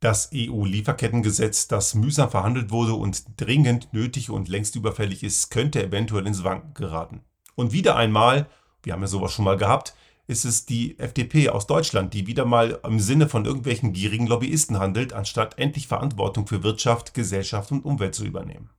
Das 0.00 0.30
EU-Lieferkettengesetz, 0.32 1.66
das 1.66 1.94
mühsam 1.96 2.30
verhandelt 2.30 2.70
wurde 2.70 2.94
und 2.94 3.24
dringend 3.36 3.92
nötig 3.92 4.30
und 4.30 4.46
längst 4.46 4.76
überfällig 4.76 5.24
ist, 5.24 5.50
könnte 5.50 5.82
eventuell 5.82 6.24
ins 6.26 6.44
Wanken 6.44 6.72
geraten. 6.72 7.22
Und 7.56 7.72
wieder 7.72 7.96
einmal, 7.96 8.48
wir 8.84 8.92
haben 8.92 9.00
ja 9.00 9.08
sowas 9.08 9.32
schon 9.32 9.44
mal 9.44 9.56
gehabt, 9.56 9.96
ist 10.28 10.44
es 10.44 10.66
die 10.66 10.96
FDP 11.00 11.48
aus 11.48 11.66
Deutschland, 11.66 12.14
die 12.14 12.28
wieder 12.28 12.44
mal 12.44 12.78
im 12.84 13.00
Sinne 13.00 13.28
von 13.28 13.44
irgendwelchen 13.44 13.92
gierigen 13.92 14.28
Lobbyisten 14.28 14.78
handelt, 14.78 15.12
anstatt 15.14 15.58
endlich 15.58 15.88
Verantwortung 15.88 16.46
für 16.46 16.62
Wirtschaft, 16.62 17.12
Gesellschaft 17.12 17.72
und 17.72 17.84
Umwelt 17.84 18.14
zu 18.14 18.24
übernehmen. 18.24 18.70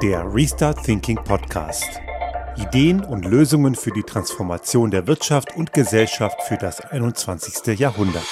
Der 0.00 0.24
Restart 0.32 0.82
Thinking 0.84 1.16
Podcast. 1.16 2.00
Ideen 2.58 3.04
und 3.04 3.26
Lösungen 3.26 3.74
für 3.74 3.90
die 3.90 4.02
Transformation 4.02 4.90
der 4.90 5.06
Wirtschaft 5.06 5.54
und 5.56 5.74
Gesellschaft 5.74 6.40
für 6.42 6.56
das 6.56 6.80
21. 6.80 7.78
Jahrhundert. 7.78 8.24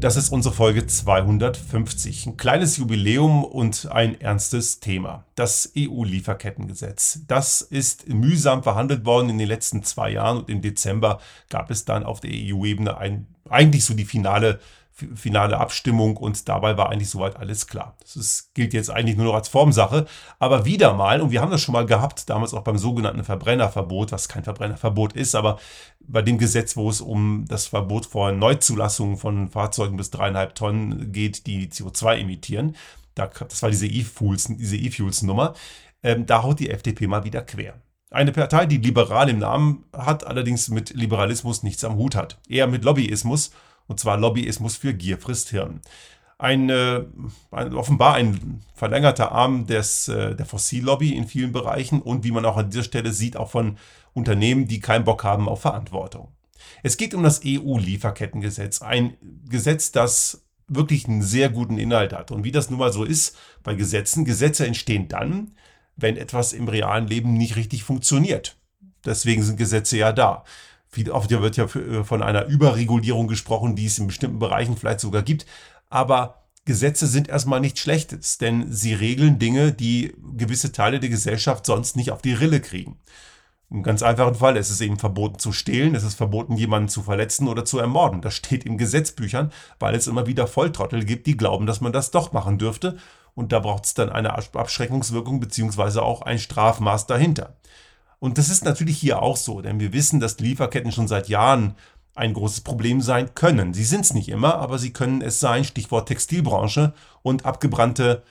Das 0.00 0.16
ist 0.16 0.30
unsere 0.30 0.54
Folge 0.54 0.86
250. 0.86 2.26
Ein 2.26 2.36
kleines 2.36 2.76
Jubiläum 2.76 3.44
und 3.44 3.90
ein 3.90 4.20
ernstes 4.20 4.80
Thema. 4.80 5.24
Das 5.36 5.72
EU-Lieferkettengesetz. 5.76 7.20
Das 7.28 7.60
ist 7.60 8.08
mühsam 8.08 8.62
verhandelt 8.62 9.04
worden 9.04 9.30
in 9.30 9.38
den 9.38 9.48
letzten 9.48 9.84
zwei 9.84 10.10
Jahren 10.10 10.38
und 10.38 10.50
im 10.50 10.60
Dezember 10.60 11.20
gab 11.48 11.70
es 11.70 11.84
dann 11.84 12.04
auf 12.04 12.20
der 12.20 12.30
EU-Ebene 12.32 12.96
eigentlich 13.48 13.84
so 13.84 13.94
die 13.94 14.04
finale 14.04 14.60
finale 15.14 15.58
Abstimmung 15.58 16.16
und 16.16 16.48
dabei 16.48 16.78
war 16.78 16.88
eigentlich 16.88 17.10
soweit 17.10 17.36
alles 17.36 17.66
klar. 17.66 17.96
Das 18.00 18.16
ist, 18.16 18.54
gilt 18.54 18.72
jetzt 18.72 18.90
eigentlich 18.90 19.16
nur 19.16 19.26
noch 19.26 19.34
als 19.34 19.48
Formsache, 19.48 20.06
aber 20.38 20.64
wieder 20.64 20.94
mal, 20.94 21.20
und 21.20 21.30
wir 21.30 21.42
haben 21.42 21.50
das 21.50 21.60
schon 21.60 21.74
mal 21.74 21.84
gehabt, 21.84 22.30
damals 22.30 22.54
auch 22.54 22.62
beim 22.62 22.78
sogenannten 22.78 23.22
Verbrennerverbot, 23.22 24.12
was 24.12 24.28
kein 24.28 24.44
Verbrennerverbot 24.44 25.12
ist, 25.12 25.34
aber 25.34 25.58
bei 26.00 26.22
dem 26.22 26.38
Gesetz, 26.38 26.76
wo 26.76 26.88
es 26.88 27.02
um 27.02 27.44
das 27.46 27.66
Verbot 27.66 28.06
von 28.06 28.38
Neuzulassungen 28.38 29.18
von 29.18 29.50
Fahrzeugen 29.50 29.98
bis 29.98 30.10
dreieinhalb 30.10 30.54
Tonnen 30.54 31.12
geht, 31.12 31.46
die 31.46 31.68
CO2 31.68 32.20
emittieren, 32.20 32.74
da, 33.14 33.26
das 33.26 33.62
war 33.62 33.70
diese 33.70 33.86
E-Fuels, 33.86 34.46
diese 34.56 34.76
E-Fuels-Nummer, 34.76 35.54
ähm, 36.02 36.24
da 36.24 36.42
haut 36.42 36.58
die 36.58 36.70
FDP 36.70 37.06
mal 37.06 37.24
wieder 37.24 37.42
quer. 37.42 37.74
Eine 38.10 38.32
Partei, 38.32 38.64
die 38.66 38.78
liberal 38.78 39.28
im 39.28 39.40
Namen 39.40 39.84
hat, 39.92 40.26
allerdings 40.26 40.68
mit 40.68 40.90
Liberalismus 40.94 41.62
nichts 41.62 41.84
am 41.84 41.96
Hut 41.96 42.14
hat. 42.14 42.38
Eher 42.48 42.66
mit 42.66 42.84
Lobbyismus 42.84 43.50
und 43.86 44.00
zwar 44.00 44.16
Lobbyismus 44.16 44.76
für 44.76 44.94
Gier 44.94 45.18
frisst 45.18 45.50
Hirn. 45.50 45.80
Ein, 46.38 46.68
äh, 46.68 47.04
ein, 47.50 47.74
offenbar 47.74 48.14
ein 48.14 48.62
verlängerter 48.74 49.32
Arm 49.32 49.66
des, 49.66 50.08
äh, 50.08 50.34
der 50.34 50.44
Fossillobby 50.44 51.16
in 51.16 51.26
vielen 51.26 51.52
Bereichen 51.52 52.02
und 52.02 52.24
wie 52.24 52.30
man 52.30 52.44
auch 52.44 52.58
an 52.58 52.70
dieser 52.70 52.84
Stelle 52.84 53.12
sieht, 53.12 53.36
auch 53.36 53.50
von 53.50 53.78
Unternehmen, 54.12 54.68
die 54.68 54.80
keinen 54.80 55.04
Bock 55.04 55.24
haben 55.24 55.48
auf 55.48 55.62
Verantwortung. 55.62 56.28
Es 56.82 56.96
geht 56.96 57.14
um 57.14 57.22
das 57.22 57.40
EU-Lieferkettengesetz, 57.44 58.82
ein 58.82 59.16
Gesetz, 59.48 59.92
das 59.92 60.42
wirklich 60.68 61.06
einen 61.06 61.22
sehr 61.22 61.48
guten 61.48 61.78
Inhalt 61.78 62.12
hat. 62.12 62.30
Und 62.30 62.44
wie 62.44 62.52
das 62.52 62.70
nun 62.70 62.78
mal 62.78 62.92
so 62.92 63.04
ist 63.04 63.36
bei 63.62 63.74
Gesetzen, 63.74 64.24
Gesetze 64.24 64.66
entstehen 64.66 65.08
dann, 65.08 65.52
wenn 65.96 66.16
etwas 66.16 66.52
im 66.52 66.68
realen 66.68 67.06
Leben 67.06 67.34
nicht 67.34 67.56
richtig 67.56 67.84
funktioniert. 67.84 68.56
Deswegen 69.04 69.42
sind 69.42 69.56
Gesetze 69.56 69.96
ja 69.96 70.12
da. 70.12 70.44
Viel 70.96 71.10
oft 71.10 71.30
wird 71.30 71.58
ja 71.58 71.64
äh, 71.64 72.04
von 72.04 72.22
einer 72.22 72.46
Überregulierung 72.46 73.28
gesprochen, 73.28 73.76
die 73.76 73.84
es 73.84 73.98
in 73.98 74.06
bestimmten 74.06 74.38
Bereichen 74.38 74.78
vielleicht 74.78 75.00
sogar 75.00 75.22
gibt. 75.22 75.44
Aber 75.90 76.46
Gesetze 76.64 77.06
sind 77.06 77.28
erstmal 77.28 77.60
nichts 77.60 77.80
Schlechtes, 77.80 78.38
denn 78.38 78.72
sie 78.72 78.94
regeln 78.94 79.38
Dinge, 79.38 79.72
die 79.72 80.14
gewisse 80.38 80.72
Teile 80.72 80.98
der 80.98 81.10
Gesellschaft 81.10 81.66
sonst 81.66 81.96
nicht 81.96 82.12
auf 82.12 82.22
die 82.22 82.32
Rille 82.32 82.60
kriegen. 82.60 82.98
Im 83.68 83.82
ganz 83.82 84.02
einfachen 84.02 84.36
Fall 84.36 84.56
es 84.56 84.70
ist 84.70 84.80
eben 84.80 84.98
verboten 84.98 85.38
zu 85.38 85.52
stehlen, 85.52 85.94
es 85.94 86.02
ist 86.02 86.14
verboten, 86.14 86.56
jemanden 86.56 86.88
zu 86.88 87.02
verletzen 87.02 87.46
oder 87.46 87.66
zu 87.66 87.78
ermorden. 87.78 88.22
Das 88.22 88.32
steht 88.32 88.64
in 88.64 88.78
Gesetzbüchern, 88.78 89.52
weil 89.78 89.94
es 89.94 90.06
immer 90.06 90.26
wieder 90.26 90.46
Volltrottel 90.46 91.04
gibt, 91.04 91.26
die 91.26 91.36
glauben, 91.36 91.66
dass 91.66 91.82
man 91.82 91.92
das 91.92 92.10
doch 92.10 92.32
machen 92.32 92.56
dürfte. 92.56 92.96
Und 93.34 93.52
da 93.52 93.60
braucht 93.60 93.84
es 93.84 93.92
dann 93.92 94.08
eine 94.08 94.34
Abschreckungswirkung 94.34 95.40
beziehungsweise 95.40 96.00
auch 96.00 96.22
ein 96.22 96.38
Strafmaß 96.38 97.06
dahinter. 97.06 97.54
Und 98.18 98.38
das 98.38 98.48
ist 98.48 98.64
natürlich 98.64 98.98
hier 98.98 99.22
auch 99.22 99.36
so, 99.36 99.60
denn 99.60 99.78
wir 99.78 99.92
wissen, 99.92 100.20
dass 100.20 100.38
Lieferketten 100.38 100.92
schon 100.92 101.08
seit 101.08 101.28
Jahren 101.28 101.74
ein 102.14 102.32
großes 102.32 102.62
Problem 102.62 103.02
sein 103.02 103.34
können. 103.34 103.74
Sie 103.74 103.84
sind 103.84 104.00
es 104.00 104.14
nicht 104.14 104.28
immer, 104.28 104.54
aber 104.56 104.78
sie 104.78 104.92
können 104.92 105.20
es 105.20 105.38
sein. 105.38 105.64
Stichwort 105.64 106.08
Textilbranche 106.08 106.94
und 107.22 107.44
abgebrannte 107.44 108.22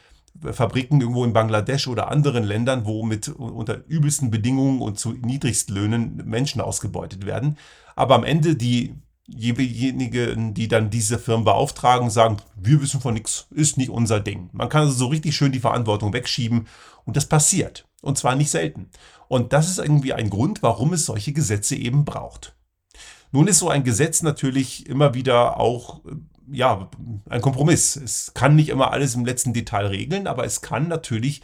Fabriken 0.52 1.00
irgendwo 1.00 1.24
in 1.24 1.34
Bangladesch 1.34 1.88
oder 1.88 2.10
anderen 2.10 2.44
Ländern, 2.44 2.86
wo 2.86 3.04
mit 3.04 3.30
unter 3.30 3.86
übelsten 3.88 4.32
Bedingungen 4.32 4.82
und 4.82 5.00
zu 5.00 5.14
Niedrigstlöhnen 5.14 6.24
Menschen 6.26 6.62
ausgebeutet 6.62 7.26
werden. 7.26 7.58
Aber 7.96 8.16
am 8.16 8.24
Ende 8.24 8.56
die 8.56 8.96
diejenigen, 9.28 10.54
die 10.54 10.68
dann 10.68 10.90
diese 10.90 11.18
Firmen 11.18 11.46
beauftragen, 11.46 12.10
sagen, 12.10 12.38
wir 12.56 12.82
wissen 12.82 13.02
von 13.02 13.14
nichts, 13.16 13.48
ist 13.52 13.78
nicht 13.78 13.90
unser 13.90 14.20
Ding. 14.20 14.50
Man 14.52 14.70
kann 14.70 14.82
also 14.84 14.94
so 14.94 15.08
richtig 15.08 15.36
schön 15.36 15.52
die 15.52 15.60
Verantwortung 15.60 16.14
wegschieben 16.14 16.68
und 17.06 17.18
das 17.18 17.26
passiert. 17.26 17.88
Und 18.06 18.18
zwar 18.18 18.36
nicht 18.36 18.52
selten. 18.52 18.90
Und 19.28 19.52
das 19.54 19.70
ist 19.70 19.80
irgendwie 19.80 20.14
ein 20.14 20.30
Grund, 20.30 20.62
warum 20.64 20.94
es 20.94 21.06
solche 21.06 21.34
Gesetze 21.34 21.76
eben 21.76 22.06
braucht. 22.06 22.56
Nun 23.32 23.48
ist 23.48 23.60
so 23.60 23.70
ein 23.70 23.84
Gesetz 23.84 24.22
natürlich 24.22 24.88
immer 24.88 25.14
wieder 25.14 25.60
auch 25.60 26.02
ja, 26.50 26.90
ein 27.28 27.42
Kompromiss. 27.42 27.96
Es 27.96 28.34
kann 28.34 28.56
nicht 28.56 28.70
immer 28.70 28.92
alles 28.92 29.16
im 29.16 29.26
letzten 29.26 29.54
Detail 29.54 29.88
regeln, 29.88 30.28
aber 30.28 30.46
es 30.46 30.62
kann 30.62 30.88
natürlich 30.88 31.42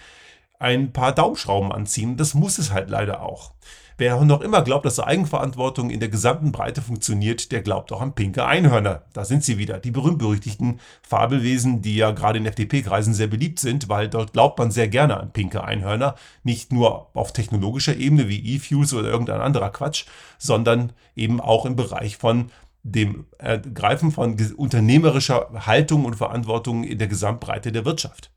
ein 0.59 0.93
paar 0.93 1.13
Daumenschrauben 1.13 1.71
anziehen. 1.71 2.17
Das 2.17 2.33
muss 2.33 2.59
es 2.59 2.71
halt 2.71 2.89
leider 2.89 3.23
auch. 3.23 3.53
Wer 4.01 4.19
noch 4.25 4.41
immer 4.41 4.63
glaubt, 4.63 4.87
dass 4.87 4.99
Eigenverantwortung 4.99 5.91
in 5.91 5.99
der 5.99 6.09
gesamten 6.09 6.51
Breite 6.51 6.81
funktioniert, 6.81 7.51
der 7.51 7.61
glaubt 7.61 7.91
auch 7.91 8.01
an 8.01 8.15
pinke 8.15 8.43
Einhörner. 8.43 9.03
Da 9.13 9.25
sind 9.25 9.43
sie 9.43 9.59
wieder, 9.59 9.77
die 9.77 9.91
berühmt-berüchtigten 9.91 10.79
Fabelwesen, 11.03 11.83
die 11.83 11.97
ja 11.97 12.09
gerade 12.09 12.39
in 12.39 12.47
FDP-Kreisen 12.47 13.13
sehr 13.13 13.27
beliebt 13.27 13.59
sind, 13.59 13.89
weil 13.89 14.09
dort 14.09 14.33
glaubt 14.33 14.57
man 14.57 14.71
sehr 14.71 14.87
gerne 14.87 15.19
an 15.19 15.31
pinke 15.31 15.63
Einhörner. 15.63 16.15
Nicht 16.41 16.73
nur 16.73 17.15
auf 17.15 17.31
technologischer 17.31 17.95
Ebene 17.95 18.27
wie 18.27 18.55
E-Fuels 18.55 18.95
oder 18.95 19.07
irgendein 19.07 19.39
anderer 19.39 19.69
Quatsch, 19.69 20.05
sondern 20.39 20.93
eben 21.15 21.39
auch 21.39 21.67
im 21.67 21.75
Bereich 21.75 22.17
von 22.17 22.49
dem 22.81 23.25
Ergreifen 23.37 24.11
von 24.11 24.35
unternehmerischer 24.57 25.67
Haltung 25.67 26.05
und 26.05 26.15
Verantwortung 26.15 26.83
in 26.83 26.97
der 26.97 27.07
Gesamtbreite 27.07 27.71
der 27.71 27.85
Wirtschaft. 27.85 28.31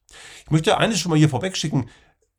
Ich 0.44 0.50
möchte 0.50 0.76
eines 0.76 1.00
schon 1.00 1.08
mal 1.08 1.19
hier 1.19 1.30
vorwegschicken. 1.30 1.86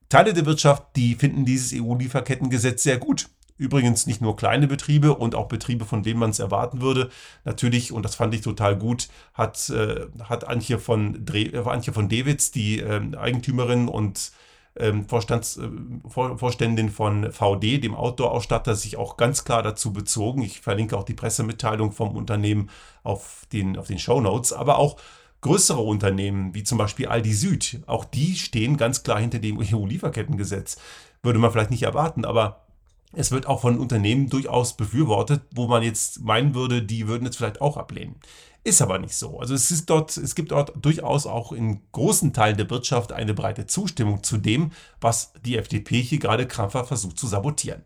Teile 0.09 0.33
der 0.33 0.45
Wirtschaft, 0.45 0.83
die 0.95 1.15
finden 1.15 1.45
dieses 1.45 1.73
EU-Lieferkettengesetz 1.73 2.83
sehr 2.83 2.97
gut. 2.97 3.29
Übrigens 3.57 4.05
nicht 4.05 4.21
nur 4.21 4.35
kleine 4.35 4.67
Betriebe 4.67 5.15
und 5.15 5.33
auch 5.33 5.47
Betriebe, 5.47 5.85
von 5.85 6.03
denen 6.03 6.19
man 6.19 6.29
es 6.29 6.39
erwarten 6.39 6.81
würde. 6.81 7.09
Natürlich, 7.45 7.93
und 7.93 8.03
das 8.03 8.15
fand 8.15 8.35
ich 8.35 8.41
total 8.41 8.77
gut, 8.77 9.07
hat, 9.33 9.69
äh, 9.69 10.07
hat 10.23 10.45
Antje, 10.47 10.77
von 10.77 11.25
Dre 11.25 11.39
äh, 11.39 11.63
Antje 11.69 11.93
von 11.93 12.09
Dewitz, 12.09 12.51
die 12.51 12.79
äh, 12.79 13.15
Eigentümerin 13.15 13.87
und 13.87 14.33
ähm, 14.77 15.07
Vorstands, 15.07 15.55
äh, 15.55 15.69
Vor 16.07 16.37
Vorständin 16.37 16.89
von 16.89 17.31
VD, 17.31 17.77
dem 17.77 17.95
Outdoor-Ausstatter, 17.95 18.75
sich 18.75 18.97
auch 18.97 19.15
ganz 19.15 19.45
klar 19.45 19.63
dazu 19.63 19.93
bezogen. 19.93 20.41
Ich 20.41 20.59
verlinke 20.59 20.97
auch 20.97 21.05
die 21.05 21.13
Pressemitteilung 21.13 21.93
vom 21.93 22.15
Unternehmen 22.17 22.69
auf 23.03 23.43
den, 23.53 23.77
auf 23.77 23.87
den 23.87 23.99
Show 23.99 24.19
Notes, 24.19 24.51
aber 24.51 24.77
auch 24.79 24.97
größere 25.45 25.79
Unternehmen, 25.79 26.55
wie 26.55 26.63
zum 26.63 26.79
Beispiel 26.79 27.05
Aldi 27.05 27.31
Süd, 27.31 27.79
auch 27.85 28.03
die 28.03 28.35
stehen 28.35 28.77
ganz 28.77 29.03
klar 29.03 29.19
hinter 29.19 29.37
dem 29.37 29.59
EU-Lieferkettengesetz. 29.59 30.77
Würde 31.21 31.37
man 31.37 31.51
vielleicht 31.51 31.69
nicht 31.69 31.83
erwarten, 31.83 32.25
aber 32.25 32.65
es 33.13 33.29
wird 33.29 33.45
auch 33.45 33.61
von 33.61 33.77
Unternehmen 33.77 34.27
durchaus 34.27 34.75
befürwortet, 34.75 35.43
wo 35.51 35.67
man 35.67 35.83
jetzt 35.83 36.21
meinen 36.23 36.55
würde, 36.55 36.81
die 36.81 37.07
würden 37.07 37.27
es 37.27 37.35
vielleicht 37.35 37.61
auch 37.61 37.77
ablehnen. 37.77 38.15
Ist 38.63 38.81
aber 38.81 38.97
nicht 38.97 39.13
so. 39.13 39.39
Also 39.39 39.53
es, 39.53 39.69
ist 39.69 39.87
dort, 39.87 40.17
es 40.17 40.33
gibt 40.33 40.49
dort 40.49 40.73
durchaus 40.83 41.27
auch 41.27 41.51
in 41.51 41.79
großen 41.91 42.33
Teilen 42.33 42.57
der 42.57 42.71
Wirtschaft 42.71 43.11
eine 43.11 43.35
breite 43.35 43.67
Zustimmung 43.67 44.23
zu 44.23 44.37
dem, 44.37 44.71
was 44.99 45.31
die 45.45 45.57
FDP 45.57 46.01
hier 46.01 46.17
gerade 46.17 46.47
krampfhaft 46.47 46.87
versucht 46.87 47.19
zu 47.19 47.27
sabotieren. 47.27 47.85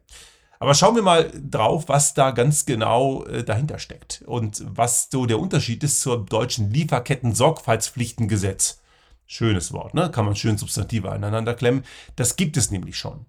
Aber 0.59 0.73
schauen 0.73 0.95
wir 0.95 1.01
mal 1.01 1.31
drauf, 1.33 1.85
was 1.87 2.13
da 2.13 2.31
ganz 2.31 2.65
genau 2.65 3.23
äh, 3.25 3.45
dahinter 3.45 3.79
steckt 3.79 4.23
und 4.25 4.61
was 4.67 5.07
so 5.09 5.25
der 5.25 5.39
Unterschied 5.39 5.85
ist 5.85 6.01
zur 6.01 6.25
deutschen 6.25 6.69
Lieferketten-Sorgfaltspflichtengesetz. 6.71 8.81
Schönes 9.25 9.71
Wort, 9.71 9.93
ne? 9.93 10.11
Kann 10.11 10.25
man 10.25 10.35
schön 10.35 10.57
Substantive 10.57 11.09
aneinander 11.11 11.53
klemmen. 11.53 11.85
Das 12.17 12.35
gibt 12.35 12.57
es 12.57 12.71
nämlich 12.71 12.97
schon. 12.97 13.25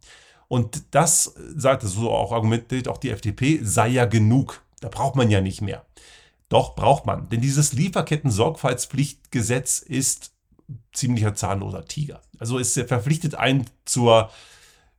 Und 0.48 0.82
das, 0.90 1.36
sagt 1.54 1.82
so 1.82 2.10
auch 2.10 2.32
argumentiert 2.32 2.88
auch 2.88 2.98
die 2.98 3.10
FDP, 3.10 3.60
sei 3.62 3.86
ja 3.88 4.06
genug. 4.06 4.64
Da 4.80 4.88
braucht 4.88 5.14
man 5.14 5.30
ja 5.30 5.40
nicht 5.40 5.60
mehr. 5.60 5.86
Doch 6.48 6.74
braucht 6.74 7.06
man, 7.06 7.28
denn 7.28 7.40
dieses 7.40 7.72
Lieferketten-Sorgfaltspflichtgesetz 7.74 9.78
ist 9.78 10.32
ziemlicher 10.92 11.36
zahnloser 11.36 11.84
Tiger. 11.84 12.22
Also 12.40 12.58
es 12.58 12.72
verpflichtet 12.72 13.36
einen 13.36 13.66
zur 13.84 14.30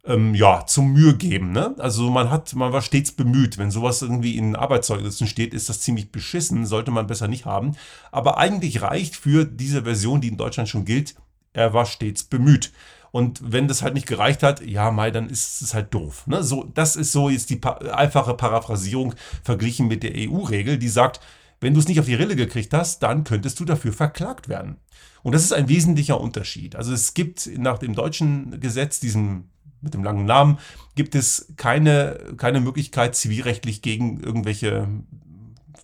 ähm, 0.05 0.33
ja, 0.33 0.65
zum 0.65 0.93
Mühe 0.93 1.15
geben. 1.15 1.51
Ne? 1.51 1.75
Also 1.77 2.09
man 2.09 2.29
hat, 2.29 2.53
man 2.55 2.73
war 2.73 2.81
stets 2.81 3.11
bemüht. 3.11 3.57
Wenn 3.57 3.71
sowas 3.71 4.01
irgendwie 4.01 4.37
in 4.37 4.55
Arbeitszeugnissen 4.55 5.27
steht, 5.27 5.53
ist 5.53 5.69
das 5.69 5.81
ziemlich 5.81 6.11
beschissen, 6.11 6.65
sollte 6.65 6.91
man 6.91 7.07
besser 7.07 7.27
nicht 7.27 7.45
haben. 7.45 7.75
Aber 8.11 8.37
eigentlich 8.37 8.81
reicht 8.81 9.15
für 9.15 9.45
diese 9.45 9.83
Version, 9.83 10.21
die 10.21 10.29
in 10.29 10.37
Deutschland 10.37 10.69
schon 10.69 10.85
gilt, 10.85 11.15
er 11.53 11.73
war 11.73 11.85
stets 11.85 12.23
bemüht. 12.23 12.71
Und 13.11 13.41
wenn 13.43 13.67
das 13.67 13.81
halt 13.81 13.93
nicht 13.93 14.07
gereicht 14.07 14.41
hat, 14.41 14.65
ja, 14.65 14.89
Mai, 14.89 15.11
dann 15.11 15.29
ist 15.29 15.61
es 15.61 15.73
halt 15.73 15.93
doof. 15.93 16.25
Ne? 16.27 16.43
So, 16.43 16.63
das 16.73 16.95
ist 16.95 17.11
so 17.11 17.29
jetzt 17.29 17.49
die 17.49 17.57
pa 17.57 17.73
einfache 17.93 18.33
Paraphrasierung 18.33 19.13
verglichen 19.43 19.87
mit 19.87 20.01
der 20.03 20.13
EU-Regel, 20.15 20.77
die 20.77 20.87
sagt, 20.87 21.19
wenn 21.59 21.73
du 21.73 21.79
es 21.79 21.87
nicht 21.87 21.99
auf 21.99 22.05
die 22.05 22.15
Rille 22.15 22.35
gekriegt 22.35 22.73
hast, 22.73 23.03
dann 23.03 23.23
könntest 23.23 23.59
du 23.59 23.65
dafür 23.65 23.93
verklagt 23.93 24.47
werden. 24.47 24.77
Und 25.23 25.35
das 25.35 25.43
ist 25.43 25.53
ein 25.53 25.69
wesentlicher 25.69 26.19
Unterschied. 26.19 26.75
Also 26.75 26.93
es 26.93 27.13
gibt 27.13 27.47
nach 27.57 27.77
dem 27.77 27.93
deutschen 27.93 28.59
Gesetz, 28.59 28.99
diesem 28.99 29.50
mit 29.81 29.93
dem 29.93 30.03
langen 30.03 30.25
Namen, 30.25 30.57
gibt 30.95 31.15
es 31.15 31.53
keine, 31.57 32.35
keine 32.37 32.61
Möglichkeit, 32.61 33.15
zivilrechtlich 33.15 33.81
gegen 33.81 34.19
irgendwelche 34.19 34.87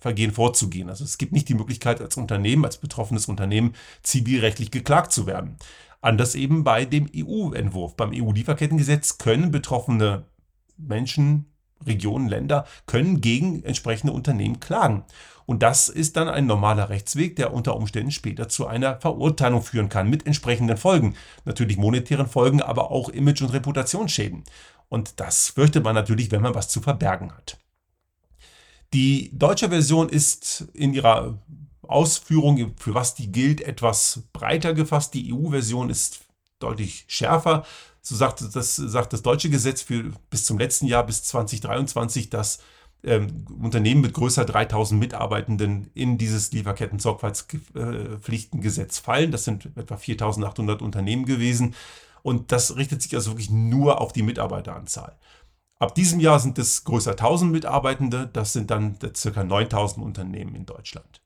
Vergehen 0.00 0.30
vorzugehen. 0.30 0.88
Also 0.88 1.04
es 1.04 1.18
gibt 1.18 1.32
nicht 1.32 1.48
die 1.48 1.54
Möglichkeit, 1.54 2.00
als 2.00 2.16
Unternehmen, 2.16 2.64
als 2.64 2.78
betroffenes 2.78 3.26
Unternehmen 3.26 3.74
zivilrechtlich 4.02 4.70
geklagt 4.70 5.12
zu 5.12 5.26
werden. 5.26 5.56
Anders 6.00 6.36
eben 6.36 6.62
bei 6.62 6.84
dem 6.84 7.10
EU-Entwurf. 7.14 7.96
Beim 7.96 8.12
EU-Lieferkettengesetz 8.14 9.18
können 9.18 9.50
betroffene 9.50 10.24
Menschen, 10.76 11.46
Regionen, 11.86 12.28
Länder 12.28 12.66
können 12.86 13.20
gegen 13.20 13.62
entsprechende 13.62 14.12
Unternehmen 14.12 14.60
klagen. 14.60 15.04
Und 15.46 15.62
das 15.62 15.88
ist 15.88 16.16
dann 16.16 16.28
ein 16.28 16.46
normaler 16.46 16.90
Rechtsweg, 16.90 17.36
der 17.36 17.54
unter 17.54 17.74
Umständen 17.74 18.10
später 18.10 18.48
zu 18.50 18.66
einer 18.66 19.00
Verurteilung 19.00 19.62
führen 19.62 19.88
kann, 19.88 20.10
mit 20.10 20.26
entsprechenden 20.26 20.76
Folgen. 20.76 21.14
Natürlich 21.46 21.78
monetären 21.78 22.26
Folgen, 22.26 22.60
aber 22.60 22.90
auch 22.90 23.08
Image- 23.08 23.40
und 23.40 23.54
Reputationsschäden. 23.54 24.44
Und 24.90 25.20
das 25.20 25.48
fürchtet 25.48 25.84
man 25.84 25.94
natürlich, 25.94 26.30
wenn 26.30 26.42
man 26.42 26.54
was 26.54 26.68
zu 26.68 26.80
verbergen 26.80 27.32
hat. 27.32 27.56
Die 28.92 29.30
deutsche 29.32 29.70
Version 29.70 30.08
ist 30.08 30.66
in 30.74 30.92
ihrer 30.94 31.38
Ausführung, 31.82 32.74
für 32.76 32.94
was 32.94 33.14
die 33.14 33.32
gilt, 33.32 33.62
etwas 33.62 34.24
breiter 34.32 34.74
gefasst. 34.74 35.14
Die 35.14 35.32
EU-Version 35.32 35.90
ist 35.90 36.20
deutlich 36.58 37.04
schärfer. 37.08 37.64
So 38.08 38.16
sagt 38.16 38.42
das, 38.54 38.76
sagt 38.76 39.12
das 39.12 39.20
deutsche 39.20 39.50
Gesetz 39.50 39.82
für 39.82 40.12
bis 40.30 40.46
zum 40.46 40.58
letzten 40.58 40.86
Jahr, 40.86 41.04
bis 41.04 41.24
2023, 41.24 42.30
dass 42.30 42.60
ähm, 43.04 43.44
Unternehmen 43.60 44.00
mit 44.00 44.14
größer 44.14 44.46
3000 44.46 44.98
Mitarbeitenden 44.98 45.90
in 45.92 46.16
dieses 46.16 46.50
Lieferketten-Sorgfaltspflichtengesetz 46.52 48.98
fallen. 48.98 49.30
Das 49.30 49.44
sind 49.44 49.68
etwa 49.76 49.98
4800 49.98 50.80
Unternehmen 50.80 51.26
gewesen. 51.26 51.74
Und 52.22 52.50
das 52.50 52.76
richtet 52.76 53.02
sich 53.02 53.14
also 53.14 53.32
wirklich 53.32 53.50
nur 53.50 54.00
auf 54.00 54.14
die 54.14 54.22
Mitarbeiteranzahl. 54.22 55.18
Ab 55.78 55.94
diesem 55.94 56.18
Jahr 56.18 56.40
sind 56.40 56.58
es 56.58 56.84
größer 56.84 57.10
1000 57.10 57.52
Mitarbeitende. 57.52 58.26
Das 58.32 58.54
sind 58.54 58.70
dann 58.70 58.98
ca. 58.98 59.44
9000 59.44 60.02
Unternehmen 60.02 60.54
in 60.54 60.64
Deutschland. 60.64 61.20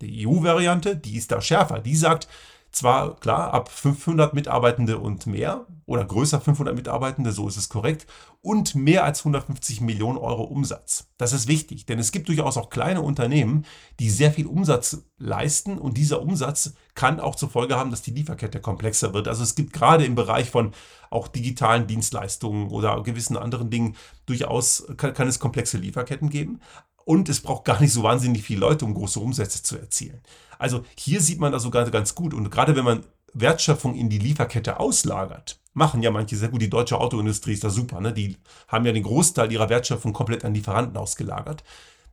Die 0.00 0.28
EU-Variante, 0.28 0.94
die 0.94 1.16
ist 1.16 1.32
da 1.32 1.40
schärfer. 1.40 1.80
Die 1.80 1.96
sagt, 1.96 2.28
zwar 2.72 3.16
klar, 3.16 3.52
ab 3.52 3.68
500 3.70 4.34
Mitarbeitende 4.34 4.98
und 4.98 5.26
mehr 5.26 5.66
oder 5.86 6.04
größer 6.04 6.40
500 6.40 6.74
Mitarbeitende, 6.74 7.32
so 7.32 7.48
ist 7.48 7.56
es 7.56 7.68
korrekt, 7.68 8.06
und 8.42 8.76
mehr 8.76 9.04
als 9.04 9.20
150 9.20 9.80
Millionen 9.80 10.18
Euro 10.18 10.44
Umsatz. 10.44 11.08
Das 11.18 11.32
ist 11.32 11.48
wichtig, 11.48 11.84
denn 11.84 11.98
es 11.98 12.12
gibt 12.12 12.28
durchaus 12.28 12.56
auch 12.56 12.70
kleine 12.70 13.02
Unternehmen, 13.02 13.66
die 13.98 14.08
sehr 14.08 14.30
viel 14.30 14.46
Umsatz 14.46 15.04
leisten 15.18 15.78
und 15.78 15.98
dieser 15.98 16.22
Umsatz 16.22 16.74
kann 16.94 17.18
auch 17.18 17.34
zur 17.34 17.50
Folge 17.50 17.76
haben, 17.76 17.90
dass 17.90 18.02
die 18.02 18.12
Lieferkette 18.12 18.60
komplexer 18.60 19.12
wird. 19.12 19.26
Also 19.26 19.42
es 19.42 19.56
gibt 19.56 19.72
gerade 19.72 20.04
im 20.04 20.14
Bereich 20.14 20.50
von 20.50 20.72
auch 21.10 21.26
digitalen 21.26 21.88
Dienstleistungen 21.88 22.68
oder 22.68 23.02
gewissen 23.02 23.36
anderen 23.36 23.68
Dingen 23.68 23.96
durchaus 24.26 24.86
kann, 24.96 25.12
kann 25.12 25.26
es 25.26 25.40
komplexe 25.40 25.76
Lieferketten 25.76 26.30
geben. 26.30 26.60
Und 27.10 27.28
es 27.28 27.40
braucht 27.40 27.64
gar 27.64 27.80
nicht 27.80 27.92
so 27.92 28.04
wahnsinnig 28.04 28.44
viele 28.44 28.60
Leute, 28.60 28.84
um 28.84 28.94
große 28.94 29.18
Umsätze 29.18 29.64
zu 29.64 29.76
erzielen. 29.76 30.20
Also 30.60 30.84
hier 30.96 31.20
sieht 31.20 31.40
man 31.40 31.50
das 31.50 31.64
sogar 31.64 31.90
ganz 31.90 32.14
gut. 32.14 32.32
Und 32.32 32.50
gerade 32.50 32.76
wenn 32.76 32.84
man 32.84 33.04
Wertschöpfung 33.32 33.96
in 33.96 34.08
die 34.08 34.20
Lieferkette 34.20 34.78
auslagert, 34.78 35.58
machen 35.72 36.04
ja 36.04 36.12
manche 36.12 36.36
sehr 36.36 36.50
gut. 36.50 36.62
Die 36.62 36.70
deutsche 36.70 37.00
Autoindustrie 37.00 37.54
ist 37.54 37.64
da 37.64 37.70
super. 37.70 38.00
Ne? 38.00 38.12
Die 38.12 38.36
haben 38.68 38.86
ja 38.86 38.92
den 38.92 39.02
Großteil 39.02 39.50
ihrer 39.50 39.68
Wertschöpfung 39.68 40.12
komplett 40.12 40.44
an 40.44 40.54
Lieferanten 40.54 40.96
ausgelagert. 40.96 41.64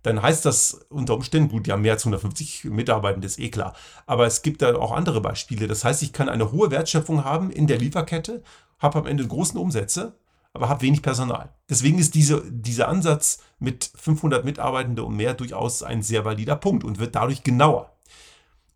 Dann 0.01 0.19
heißt 0.19 0.44
das 0.45 0.88
unter 0.89 1.13
Umständen, 1.13 1.50
gut, 1.50 1.67
die 1.67 1.73
haben 1.73 1.83
mehr 1.83 1.93
als 1.93 2.01
150 2.01 2.63
Mitarbeiter, 2.63 3.19
das 3.19 3.33
ist 3.33 3.39
eh 3.39 3.50
klar. 3.50 3.75
Aber 4.07 4.25
es 4.25 4.41
gibt 4.41 4.63
da 4.63 4.77
auch 4.77 4.93
andere 4.93 5.21
Beispiele. 5.21 5.67
Das 5.67 5.83
heißt, 5.83 6.01
ich 6.01 6.11
kann 6.11 6.27
eine 6.27 6.51
hohe 6.51 6.71
Wertschöpfung 6.71 7.23
haben 7.23 7.51
in 7.51 7.67
der 7.67 7.77
Lieferkette, 7.77 8.41
habe 8.79 8.97
am 8.97 9.05
Ende 9.05 9.27
großen 9.27 9.59
Umsätze, 9.59 10.15
aber 10.57 10.69
habe 10.69 10.81
wenig 10.81 11.04
Personal. 11.04 11.54
Deswegen 11.69 12.00
ist 12.00 12.15
diese, 12.15 12.44
dieser 12.50 12.88
Ansatz 12.88 13.44
mit 13.59 13.92
500 13.95 14.44
Mitarbeitenden 14.44 15.06
und 15.06 15.15
mehr 15.15 15.36
durchaus 15.36 15.83
ein 15.83 16.01
sehr 16.01 16.25
valider 16.25 16.56
Punkt 16.56 16.83
und 16.83 16.98
wird 16.98 17.13
dadurch 17.13 17.44
genauer. 17.44 17.95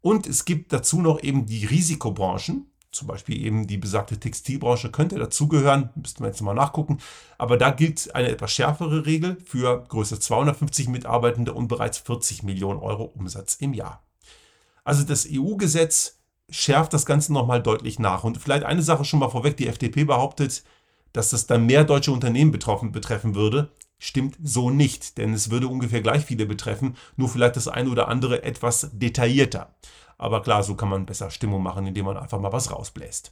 Und 0.02 0.28
es 0.28 0.46
gibt 0.46 0.74
dazu 0.74 1.02
noch 1.02 1.24
eben 1.24 1.48
die 1.48 1.66
Risikobranchen, 1.66 2.68
zum 2.92 3.08
Beispiel 3.08 3.44
eben 3.44 3.66
die 3.66 3.78
besagte 3.78 4.20
Textilbranche 4.20 4.92
könnte 4.92 5.18
dazugehören, 5.18 5.90
müssten 5.96 6.24
wir 6.24 6.28
jetzt 6.28 6.42
mal 6.42 6.54
nachgucken. 6.54 7.00
Aber 7.40 7.58
da 7.58 7.72
gilt 7.72 8.14
eine 8.14 8.30
etwas 8.30 8.52
schärfere 8.52 9.06
Regel 9.08 9.38
für 9.44 9.84
Größe 9.88 10.20
250 10.20 10.88
Mitarbeitende 10.90 11.54
und 11.54 11.68
bereits 11.68 11.98
40 11.98 12.44
Millionen 12.44 12.80
Euro 12.80 13.06
Umsatz 13.06 13.56
im 13.56 13.74
Jahr. 13.74 14.04
Also 14.84 15.04
das 15.04 15.28
EU-Gesetz 15.32 16.20
schärft 16.50 16.94
das 16.94 17.06
Ganze 17.06 17.34
nochmal 17.34 17.64
deutlich 17.64 17.98
nach. 17.98 18.24
Und 18.24 18.38
vielleicht 18.38 18.66
eine 18.66 18.82
Sache 18.84 19.06
schon 19.06 19.20
mal 19.20 19.30
vorweg, 19.30 19.58
die 19.58 19.68
FDP 19.68 20.04
behauptet, 20.04 20.64
dass 21.14 21.32
das 21.32 21.48
dann 21.48 21.66
mehr 21.66 21.84
deutsche 21.84 22.12
Unternehmen 22.12 22.52
betroffen, 22.52 22.92
betreffen 22.92 23.36
würde, 23.36 23.72
stimmt 23.98 24.38
so 24.44 24.70
nicht, 24.70 25.18
denn 25.18 25.34
es 25.34 25.52
würde 25.52 25.68
ungefähr 25.68 26.02
gleich 26.02 26.26
viele 26.26 26.46
betreffen, 26.46 26.96
nur 27.18 27.30
vielleicht 27.30 27.56
das 27.56 27.68
eine 27.68 27.90
oder 27.90 28.08
andere 28.08 28.44
etwas 28.44 28.90
detaillierter. 28.94 29.76
Aber 30.18 30.42
klar, 30.42 30.64
so 30.64 30.76
kann 30.76 30.90
man 30.90 31.06
besser 31.06 31.30
Stimmung 31.30 31.64
machen, 31.64 31.86
indem 31.86 32.06
man 32.06 32.18
einfach 32.18 32.40
mal 32.40 32.52
was 32.52 32.72
rausbläst. 32.72 33.32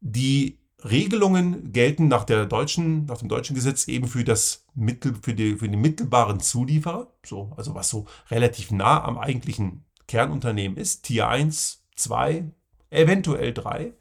Die 0.00 0.58
Regelungen 0.84 1.72
gelten 1.72 2.08
nach, 2.08 2.24
der 2.24 2.46
deutschen, 2.46 3.06
nach 3.06 3.18
dem 3.18 3.28
deutschen 3.28 3.54
Gesetz 3.54 3.86
eben 3.86 4.08
für, 4.08 4.24
das 4.24 4.66
Mittel, 4.74 5.14
für, 5.22 5.34
die, 5.34 5.56
für 5.56 5.68
den 5.68 5.80
mittelbaren 5.80 6.40
Zulieferer, 6.40 7.12
so, 7.24 7.52
also 7.56 7.74
was 7.74 7.88
so 7.88 8.06
relativ 8.30 8.72
nah 8.72 9.04
am 9.04 9.18
eigentlichen 9.18 9.84
Kernunternehmen 10.08 10.76
ist, 10.76 11.04
Tier 11.04 11.28
1, 11.28 11.84
2, 11.94 12.50
eventuell 12.90 13.52
3 13.52 13.92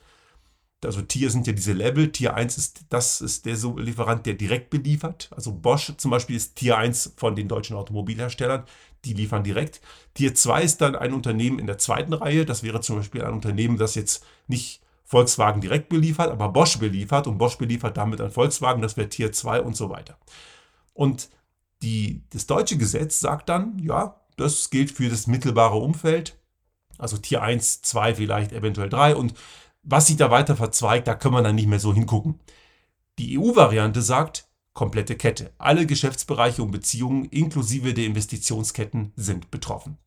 also 0.84 1.02
Tier 1.02 1.30
sind 1.30 1.48
ja 1.48 1.54
diese 1.54 1.74
Level. 1.74 2.12
Tier 2.12 2.34
1 2.34 2.58
ist, 2.58 2.86
das 2.90 3.22
ist 3.22 3.46
der 3.46 3.56
Lieferant, 3.78 4.26
der 4.26 4.34
direkt 4.34 4.70
beliefert. 4.70 5.30
Also 5.36 5.52
Bosch 5.54 5.92
zum 5.98 6.12
Beispiel 6.12 6.36
ist 6.36 6.56
Tier 6.56 6.78
1 6.78 7.14
von 7.18 7.36
den 7.36 7.48
deutschen 7.48 7.76
Automobilherstellern. 7.76 8.64
Die 9.06 9.14
liefern 9.14 9.44
direkt. 9.44 9.82
Tier 10.14 10.34
2 10.34 10.64
ist 10.64 10.82
dann 10.82 10.96
ein 10.96 11.14
Unternehmen 11.14 11.60
in 11.60 11.68
der 11.68 11.78
zweiten 11.78 12.14
Reihe. 12.14 12.46
Das 12.46 12.64
wäre 12.64 12.82
zum 12.82 12.98
Beispiel 12.98 13.24
ein 13.24 13.34
Unternehmen, 13.34 13.78
das 13.78 13.96
jetzt 13.96 14.24
nicht 14.48 14.82
Volkswagen 15.04 15.60
direkt 15.60 15.90
beliefert, 15.90 16.30
aber 16.30 16.50
Bosch 16.50 16.80
beliefert 16.80 17.28
und 17.28 17.38
Bosch 17.38 17.58
beliefert 17.58 17.98
damit 17.98 18.22
an 18.22 18.32
Volkswagen. 18.32 18.82
Das 18.82 18.96
wäre 18.96 19.10
Tier 19.10 19.32
2 19.32 19.62
und 19.62 19.76
so 19.76 19.90
weiter. 19.90 20.18
Und 20.94 21.30
die, 21.82 22.24
das 22.30 22.48
deutsche 22.48 22.78
Gesetz 22.78 23.20
sagt 23.20 23.50
dann, 23.50 23.78
ja, 23.80 24.22
das 24.38 24.70
gilt 24.70 24.90
für 24.92 25.10
das 25.10 25.28
mittelbare 25.28 25.76
Umfeld. 25.76 26.38
Also 26.98 27.18
Tier 27.18 27.42
1, 27.42 27.82
2, 27.82 28.16
vielleicht 28.16 28.54
eventuell 28.54 28.90
3 28.90 29.16
und 29.16 29.34
was 29.84 30.08
sich 30.08 30.18
da 30.18 30.32
weiter 30.32 30.56
verzweigt, 30.56 31.08
da 31.08 31.16
können 31.16 31.36
wir 31.36 31.42
dann 31.42 31.56
nicht 31.56 31.68
mehr 31.68 31.80
so 31.80 31.94
hingucken. 31.94 32.40
Die 33.20 33.38
EU-Variante 33.38 34.02
sagt, 34.02 34.48
komplette 34.74 35.16
Kette. 35.16 35.52
Alle 35.58 35.86
Geschäftsbereiche 35.86 36.64
und 36.64 36.72
Beziehungen 36.72 37.26
inklusive 37.26 37.94
der 37.94 38.06
Investitionsketten 38.06 39.14
sind 39.16 39.52
betroffen. 39.52 39.98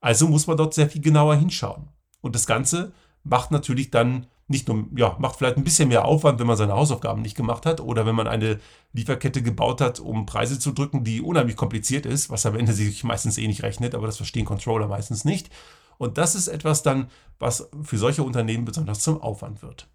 Also 0.00 0.28
muss 0.28 0.46
man 0.46 0.56
dort 0.56 0.74
sehr 0.74 0.88
viel 0.88 1.02
genauer 1.02 1.36
hinschauen. 1.36 1.88
Und 2.20 2.34
das 2.34 2.46
Ganze 2.46 2.92
macht 3.22 3.50
natürlich 3.50 3.90
dann 3.90 4.26
nicht 4.48 4.68
nur, 4.68 4.86
ja, 4.96 5.16
macht 5.18 5.36
vielleicht 5.36 5.56
ein 5.56 5.64
bisschen 5.64 5.88
mehr 5.88 6.04
Aufwand, 6.04 6.38
wenn 6.38 6.46
man 6.46 6.56
seine 6.56 6.74
Hausaufgaben 6.74 7.22
nicht 7.22 7.36
gemacht 7.36 7.66
hat 7.66 7.80
oder 7.80 8.06
wenn 8.06 8.14
man 8.14 8.28
eine 8.28 8.60
Lieferkette 8.92 9.42
gebaut 9.42 9.80
hat, 9.80 9.98
um 9.98 10.24
Preise 10.24 10.58
zu 10.58 10.70
drücken, 10.70 11.02
die 11.02 11.20
unheimlich 11.20 11.56
kompliziert 11.56 12.06
ist, 12.06 12.30
was 12.30 12.46
am 12.46 12.54
Ende 12.54 12.72
sich 12.72 13.02
meistens 13.02 13.38
eh 13.38 13.48
nicht 13.48 13.64
rechnet, 13.64 13.94
aber 13.94 14.06
das 14.06 14.16
verstehen 14.16 14.44
Controller 14.44 14.86
meistens 14.86 15.24
nicht. 15.24 15.50
Und 15.98 16.18
das 16.18 16.34
ist 16.34 16.48
etwas 16.48 16.82
dann, 16.82 17.08
was 17.38 17.68
für 17.82 17.98
solche 17.98 18.22
Unternehmen 18.22 18.64
besonders 18.64 19.00
zum 19.00 19.20
Aufwand 19.20 19.62
wird. 19.62 19.88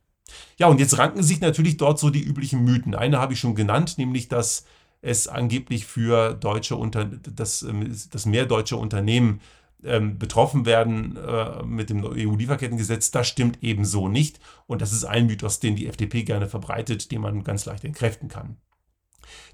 Ja, 0.58 0.68
und 0.68 0.80
jetzt 0.80 0.98
ranken 0.98 1.24
sich 1.24 1.42
natürlich 1.42 1.78
dort 1.78 2.00
so 2.00 2.10
die 2.10 2.24
üblichen 2.24 2.64
Mythen. 2.64 2.96
Eine 2.96 3.20
habe 3.20 3.34
ich 3.34 3.40
schon 3.40 3.56
genannt, 3.56 3.98
nämlich 3.98 4.28
dass 4.28 4.66
es 5.02 5.28
angeblich 5.28 5.86
für 5.86 6.34
deutsche 6.34 6.76
Unter 6.76 7.06
dass, 7.06 7.64
ähm, 7.64 7.96
dass 8.12 8.26
mehr 8.26 8.46
deutsche 8.46 8.78
Unternehmen 8.78 9.42
ähm, 9.84 10.20
betroffen 10.20 10.66
werden 10.66 11.18
äh, 11.18 11.64
mit 11.64 11.90
dem 11.90 12.06
EU-Lieferkettengesetz. 12.06 13.12
Das 13.12 13.28
stimmt 13.28 13.60
ebenso 13.62 14.08
nicht. 14.08 14.40
Und 14.68 14.82
das 14.82 14.94
ist 14.94 15.06
ein 15.06 15.26
Mythos, 15.26 15.60
den 15.60 15.76
die 15.76 15.88
FDP 15.88 16.24
gerne 16.24 16.48
verbreitet, 16.48 17.12
den 17.12 17.22
man 17.22 17.44
ganz 17.44 17.66
leicht 17.66 17.84
entkräften 17.84 18.30
kann. 18.30 18.58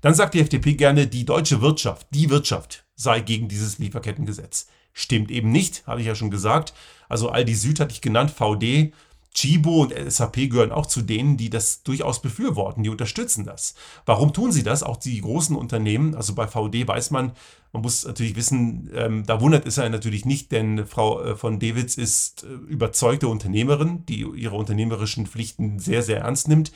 Dann 0.02 0.14
sagt 0.14 0.34
die 0.34 0.42
FDP 0.42 0.74
gerne, 0.74 1.08
die 1.08 1.26
deutsche 1.26 1.62
Wirtschaft, 1.62 2.08
die 2.12 2.30
Wirtschaft 2.30 2.87
sei 2.98 3.22
gegen 3.22 3.48
dieses 3.48 3.78
Lieferkettengesetz. 3.78 4.68
Stimmt 4.92 5.32
eben 5.32 5.52
nicht, 5.52 5.88
habe 5.88 6.02
ich 6.02 6.08
ja 6.08 6.16
schon 6.16 6.32
gesagt. 6.32 6.74
Also 7.08 7.30
Aldi 7.30 7.56
Süd 7.56 7.80
hatte 7.80 7.94
ich 7.94 8.02
genannt, 8.02 8.32
VD, 8.32 8.92
Chibo 9.38 9.84
und 9.84 9.94
SAP 10.12 10.50
gehören 10.50 10.72
auch 10.72 10.88
zu 10.88 11.04
denen, 11.04 11.38
die 11.38 11.52
das 11.52 11.84
durchaus 11.84 12.24
befürworten, 12.24 12.82
die 12.82 12.90
unterstützen 12.90 13.46
das. 13.46 13.76
Warum 14.08 14.34
tun 14.34 14.52
sie 14.52 14.64
das? 14.64 14.82
Auch 14.82 14.98
die 14.98 15.22
großen 15.22 15.56
Unternehmen, 15.56 16.16
also 16.16 16.34
bei 16.34 16.48
VD 16.48 16.88
weiß 16.88 17.12
man, 17.12 17.34
man 17.72 17.84
muss 17.84 18.04
natürlich 18.04 18.36
wissen, 18.36 18.90
ähm, 18.96 19.24
da 19.28 19.40
wundert 19.40 19.68
es 19.68 19.76
ja 19.76 19.88
natürlich 19.88 20.26
nicht, 20.26 20.52
denn 20.52 20.88
Frau 20.88 21.22
äh, 21.22 21.36
von 21.36 21.60
Dewitz 21.60 21.98
ist 21.98 22.46
äh, 22.46 22.48
überzeugte 22.48 23.28
Unternehmerin, 23.28 24.08
die 24.08 24.22
ihre 24.22 24.56
unternehmerischen 24.56 25.28
Pflichten 25.28 25.78
sehr, 25.78 26.02
sehr 26.02 26.22
ernst 26.22 26.48
nimmt 26.48 26.72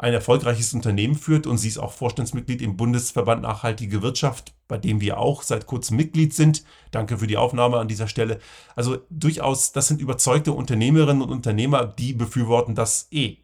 ein 0.00 0.14
erfolgreiches 0.14 0.72
Unternehmen 0.72 1.14
führt 1.14 1.46
und 1.46 1.58
sie 1.58 1.68
ist 1.68 1.76
auch 1.76 1.92
Vorstandsmitglied 1.92 2.62
im 2.62 2.78
Bundesverband 2.78 3.42
Nachhaltige 3.42 4.00
Wirtschaft, 4.00 4.54
bei 4.66 4.78
dem 4.78 5.02
wir 5.02 5.18
auch 5.18 5.42
seit 5.42 5.66
kurzem 5.66 5.98
Mitglied 5.98 6.32
sind. 6.32 6.64
Danke 6.90 7.18
für 7.18 7.26
die 7.26 7.36
Aufnahme 7.36 7.76
an 7.76 7.86
dieser 7.86 8.08
Stelle. 8.08 8.38
Also 8.74 8.98
durchaus, 9.10 9.72
das 9.72 9.88
sind 9.88 10.00
überzeugte 10.00 10.52
Unternehmerinnen 10.52 11.20
und 11.20 11.30
Unternehmer, 11.30 11.84
die 11.84 12.14
befürworten 12.14 12.74
das 12.74 13.08
eh. 13.10 13.36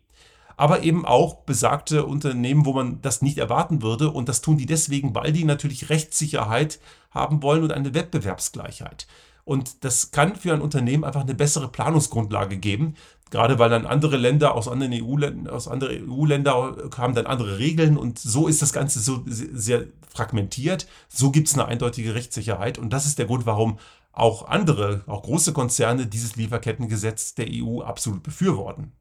Aber 0.57 0.83
eben 0.83 1.05
auch 1.05 1.43
besagte 1.43 2.07
Unternehmen, 2.07 2.65
wo 2.65 2.73
man 2.73 3.03
das 3.03 3.21
nicht 3.21 3.37
erwarten 3.37 3.83
würde. 3.83 4.11
Und 4.11 4.31
das 4.31 4.41
tun 4.41 4.57
die 4.57 4.65
deswegen, 4.65 5.15
weil 5.15 5.35
die 5.35 5.45
natürlich 5.45 5.91
Rechtssicherheit 5.91 6.81
haben 7.11 7.43
wollen 7.43 7.65
und 7.65 7.73
eine 7.73 7.93
Wettbewerbsgleichheit. 7.93 9.07
Und 9.45 9.85
das 9.85 10.11
kann 10.11 10.35
für 10.35 10.55
ein 10.55 10.61
Unternehmen 10.61 11.05
einfach 11.05 11.21
eine 11.21 11.35
bessere 11.35 11.69
Planungsgrundlage 11.69 12.57
geben, 12.57 12.95
Gerade 13.31 13.59
weil 13.59 13.71
dann 13.71 13.87
andere 13.87 14.17
Länder 14.17 14.55
aus 14.55 14.69
anderen 14.69 14.93
EU-Ländern, 14.93 15.53
aus 15.53 15.67
anderen 15.67 16.09
EU-Länder 16.09 16.77
haben 16.97 17.15
dann 17.15 17.27
andere 17.27 17.59
Regeln 17.59 17.97
und 17.97 18.21
so 18.21 18.47
ist 18.47 18.63
das 18.63 18.73
Ganze 18.73 19.01
so 19.01 19.25
sehr 19.27 19.87
fragmentiert. 20.09 20.87
So 21.09 21.33
gibt 21.33 21.49
es 21.49 21.55
eine 21.55 21.67
eindeutige 21.67 22.15
Rechtssicherheit 22.15 22.79
und 22.79 22.93
das 22.93 23.05
ist 23.05 23.19
der 23.19 23.27
Grund, 23.27 23.45
warum 23.45 23.79
auch 24.13 24.49
andere, 24.49 25.03
auch 25.07 25.23
große 25.23 25.53
Konzerne 25.53 26.07
dieses 26.07 26.37
Lieferkettengesetz 26.37 27.35
der 27.35 27.49
EU 27.51 27.81
absolut 27.83 28.23
befürworten. 28.23 28.93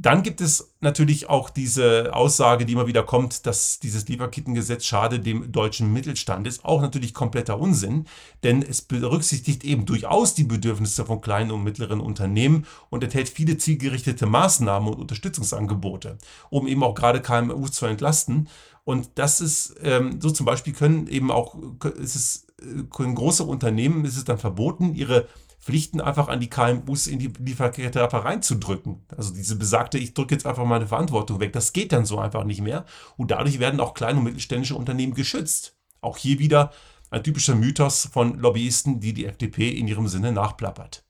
Dann 0.00 0.22
gibt 0.22 0.40
es 0.40 0.74
natürlich 0.80 1.28
auch 1.28 1.50
diese 1.50 2.14
Aussage, 2.14 2.64
die 2.64 2.74
immer 2.74 2.86
wieder 2.86 3.02
kommt, 3.02 3.46
dass 3.46 3.80
dieses 3.80 4.06
Lieferkettengesetz 4.06 4.84
schade 4.84 5.18
dem 5.18 5.50
deutschen 5.50 5.92
Mittelstand 5.92 6.46
ist. 6.46 6.64
Auch 6.64 6.80
natürlich 6.80 7.12
kompletter 7.12 7.58
Unsinn, 7.58 8.06
denn 8.44 8.62
es 8.62 8.80
berücksichtigt 8.80 9.64
eben 9.64 9.86
durchaus 9.86 10.34
die 10.34 10.44
Bedürfnisse 10.44 11.04
von 11.04 11.20
kleinen 11.20 11.50
und 11.50 11.64
mittleren 11.64 11.98
Unternehmen 11.98 12.64
und 12.90 13.02
enthält 13.02 13.28
viele 13.28 13.58
zielgerichtete 13.58 14.26
Maßnahmen 14.26 14.88
und 14.88 15.00
Unterstützungsangebote, 15.00 16.16
um 16.48 16.68
eben 16.68 16.84
auch 16.84 16.94
gerade 16.94 17.20
KMU 17.20 17.66
zu 17.66 17.86
entlasten. 17.86 18.48
Und 18.84 19.10
das 19.16 19.40
ist 19.40 19.74
ähm, 19.82 20.20
so 20.20 20.30
zum 20.30 20.46
Beispiel 20.46 20.74
können 20.74 21.08
eben 21.08 21.32
auch, 21.32 21.56
ist 21.96 22.14
es, 22.14 22.46
äh, 22.60 22.84
können 22.94 23.16
große 23.16 23.42
Unternehmen, 23.42 24.04
ist 24.04 24.16
es 24.16 24.24
dann 24.24 24.38
verboten, 24.38 24.94
ihre 24.94 25.26
Pflichten 25.68 26.00
einfach 26.00 26.28
an 26.28 26.40
die 26.40 26.48
KMUs 26.48 27.08
in 27.08 27.18
die 27.18 27.30
Lieferkette 27.38 28.02
einfach 28.02 28.24
reinzudrücken. 28.24 29.04
Also 29.14 29.34
diese 29.34 29.54
besagte, 29.54 29.98
ich 29.98 30.14
drücke 30.14 30.34
jetzt 30.34 30.46
einfach 30.46 30.64
meine 30.64 30.86
Verantwortung 30.86 31.40
weg, 31.40 31.52
das 31.52 31.74
geht 31.74 31.92
dann 31.92 32.06
so 32.06 32.18
einfach 32.18 32.44
nicht 32.44 32.62
mehr. 32.62 32.86
Und 33.18 33.32
dadurch 33.32 33.58
werden 33.58 33.78
auch 33.78 33.92
kleine 33.92 34.16
und 34.16 34.24
mittelständische 34.24 34.76
Unternehmen 34.76 35.12
geschützt. 35.12 35.76
Auch 36.00 36.16
hier 36.16 36.38
wieder 36.38 36.70
ein 37.10 37.22
typischer 37.22 37.54
Mythos 37.54 38.08
von 38.10 38.38
Lobbyisten, 38.38 39.00
die 39.00 39.12
die 39.12 39.26
FDP 39.26 39.68
in 39.68 39.86
ihrem 39.88 40.08
Sinne 40.08 40.32
nachplappert. 40.32 41.04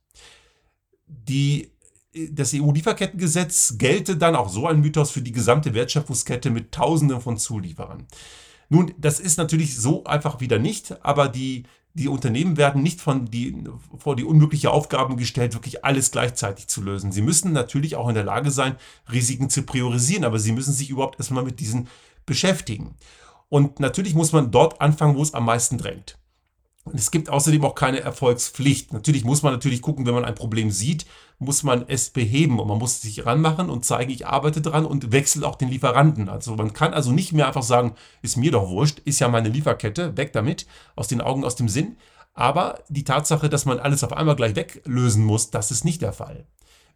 Die, 1.07 1.71
das 2.29 2.53
EU-Lieferkettengesetz 2.53 3.77
gelte 3.79 4.17
dann 4.17 4.35
auch 4.35 4.49
so 4.49 4.67
ein 4.67 4.81
Mythos 4.81 5.13
für 5.13 5.23
die 5.23 5.31
gesamte 5.31 5.73
Wertschöpfungskette 5.73 6.51
mit 6.51 6.73
Tausenden 6.73 7.21
von 7.21 7.39
Zulieferern. 7.39 8.09
Nun, 8.71 8.93
das 8.99 9.21
ist 9.21 9.39
natürlich 9.39 9.77
so 9.77 10.03
einfach 10.03 10.41
wieder 10.41 10.59
nicht, 10.59 10.97
aber 11.05 11.29
die 11.29 11.63
die 11.99 12.09
Unternehmen 12.09 12.57
werden 12.57 12.83
nicht 12.83 13.01
von 13.01 13.27
die, 13.27 13.65
vor 13.99 14.17
die 14.17 14.25
unmögliche 14.25 14.71
Aufgaben 14.71 15.17
gestellt, 15.17 15.55
wirklich 15.55 15.85
alles 15.85 16.11
gleichzeitig 16.11 16.69
zu 16.69 16.83
lösen. 16.83 17.13
Sie 17.13 17.23
müssen 17.23 17.53
natürlich 17.53 17.97
auch 17.97 18.09
in 18.09 18.15
der 18.15 18.25
Lage 18.25 18.51
sein, 18.51 18.77
Risiken 19.13 19.51
zu 19.51 19.63
priorisieren, 19.63 20.25
aber 20.25 20.39
sie 20.39 20.53
müssen 20.53 20.73
sich 20.73 20.91
überhaupt 20.91 21.19
erstmal 21.19 21.45
mit 21.45 21.61
diesen 21.61 21.89
beschäftigen. 22.25 22.95
Und 23.49 23.81
natürlich 23.81 24.15
muss 24.15 24.33
man 24.33 24.51
dort 24.51 24.81
anfangen, 24.81 25.17
wo 25.17 25.23
es 25.23 25.35
am 25.35 25.45
meisten 25.45 25.79
drängt. 25.79 26.19
Es 26.95 27.11
gibt 27.11 27.29
außerdem 27.29 27.65
auch 27.65 27.75
keine 27.75 28.01
Erfolgspflicht. 28.01 28.93
Natürlich 28.93 29.25
muss 29.25 29.43
man 29.43 29.53
natürlich 29.53 29.83
gucken, 29.83 30.07
wenn 30.07 30.15
man 30.15 30.25
ein 30.25 30.35
Problem 30.35 30.71
sieht, 30.71 31.07
muss 31.39 31.63
man 31.63 31.85
es 31.89 32.11
beheben 32.11 32.59
und 32.59 32.69
man 32.69 32.79
muss 32.79 33.01
sich 33.01 33.25
ranmachen 33.25 33.71
und 33.71 33.85
zeigen, 33.85 34.11
ich 34.11 34.27
arbeite 34.27 34.61
dran 34.61 34.85
und 34.85 35.13
wechsle 35.13 35.47
auch 35.47 35.57
den 35.57 35.69
Lieferanten. 35.69 36.29
Also 36.29 36.57
man 36.57 36.73
kann 36.73 36.95
also 36.95 37.13
nicht 37.13 37.33
mehr 37.33 37.47
einfach 37.47 37.63
sagen, 37.63 37.95
ist 38.23 38.37
mir 38.37 38.51
doch 38.51 38.69
wurscht, 38.69 39.01
ist 39.05 39.21
ja 39.21 39.29
meine 39.29 39.49
Lieferkette, 39.49 40.17
weg 40.17 40.33
damit, 40.33 40.67
aus 40.97 41.09
den 41.09 41.21
Augen, 41.21 41.45
aus 41.45 41.57
dem 41.57 41.69
Sinn. 41.69 41.97
Aber 42.35 42.83
die 42.89 43.05
Tatsache, 43.05 43.49
dass 43.49 43.65
man 43.65 43.79
alles 43.79 44.05
auf 44.05 44.13
einmal 44.13 44.37
gleich 44.37 44.57
weglösen 44.57 45.25
muss, 45.25 45.51
das 45.51 45.71
ist 45.71 45.85
nicht 45.85 46.03
der 46.03 46.13
Fall. 46.13 46.47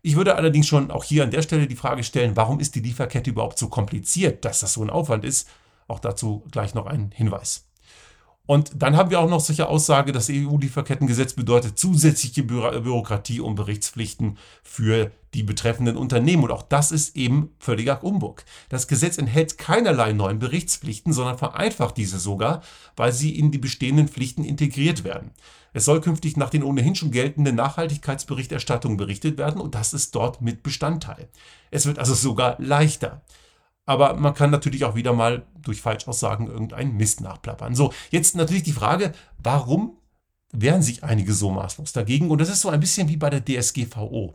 Ich 0.02 0.16
würde 0.16 0.34
allerdings 0.34 0.66
schon 0.66 0.90
auch 0.90 1.04
hier 1.04 1.22
an 1.22 1.30
der 1.30 1.42
Stelle 1.42 1.68
die 1.68 1.76
Frage 1.76 2.02
stellen, 2.02 2.36
warum 2.36 2.58
ist 2.58 2.74
die 2.74 2.80
Lieferkette 2.80 3.30
überhaupt 3.30 3.58
so 3.58 3.68
kompliziert, 3.68 4.44
dass 4.44 4.60
das 4.60 4.72
so 4.72 4.82
ein 4.82 4.90
Aufwand 4.90 5.24
ist? 5.24 5.48
Auch 5.86 6.00
dazu 6.00 6.44
gleich 6.50 6.74
noch 6.74 6.86
ein 6.86 7.12
Hinweis. 7.14 7.66
Und 8.44 8.82
dann 8.82 8.96
haben 8.96 9.10
wir 9.10 9.20
auch 9.20 9.28
noch 9.28 9.40
solche 9.40 9.68
Aussage, 9.68 10.10
das 10.10 10.28
EU-Lieferkettengesetz 10.28 11.34
bedeutet 11.34 11.78
zusätzliche 11.78 12.42
Bü 12.42 12.60
Bürokratie 12.80 13.40
und 13.40 13.54
Berichtspflichten 13.54 14.36
für 14.64 15.12
die 15.32 15.44
betreffenden 15.44 15.96
Unternehmen. 15.96 16.44
Und 16.44 16.50
auch 16.50 16.62
das 16.62 16.90
ist 16.90 17.16
eben 17.16 17.54
völliger 17.60 18.02
Umbug. 18.02 18.44
Das 18.68 18.88
Gesetz 18.88 19.16
enthält 19.16 19.58
keinerlei 19.58 20.12
neuen 20.12 20.40
Berichtspflichten, 20.40 21.12
sondern 21.12 21.38
vereinfacht 21.38 21.96
diese 21.96 22.18
sogar, 22.18 22.62
weil 22.96 23.12
sie 23.12 23.38
in 23.38 23.52
die 23.52 23.58
bestehenden 23.58 24.08
Pflichten 24.08 24.44
integriert 24.44 25.04
werden. 25.04 25.30
Es 25.72 25.84
soll 25.84 26.00
künftig 26.00 26.36
nach 26.36 26.50
den 26.50 26.64
ohnehin 26.64 26.94
schon 26.94 27.12
geltenden 27.12 27.56
Nachhaltigkeitsberichterstattungen 27.56 28.98
berichtet 28.98 29.38
werden 29.38 29.60
und 29.60 29.74
das 29.74 29.94
ist 29.94 30.14
dort 30.14 30.42
mit 30.42 30.62
Bestandteil. 30.62 31.28
Es 31.70 31.86
wird 31.86 31.98
also 31.98 32.14
sogar 32.14 32.56
leichter. 32.58 33.22
Aber 33.92 34.14
man 34.14 34.32
kann 34.32 34.50
natürlich 34.50 34.86
auch 34.86 34.94
wieder 34.94 35.12
mal 35.12 35.44
durch 35.60 35.82
Falschaussagen 35.82 36.46
irgendeinen 36.46 36.96
Mist 36.96 37.20
nachplappern. 37.20 37.74
So, 37.74 37.92
jetzt 38.08 38.34
natürlich 38.34 38.62
die 38.62 38.72
Frage, 38.72 39.12
warum 39.36 39.98
wehren 40.50 40.80
sich 40.80 41.04
einige 41.04 41.34
so 41.34 41.50
maßlos 41.50 41.92
dagegen? 41.92 42.30
Und 42.30 42.40
das 42.40 42.48
ist 42.48 42.62
so 42.62 42.70
ein 42.70 42.80
bisschen 42.80 43.10
wie 43.10 43.18
bei 43.18 43.28
der 43.28 43.44
DSGVO. 43.44 44.32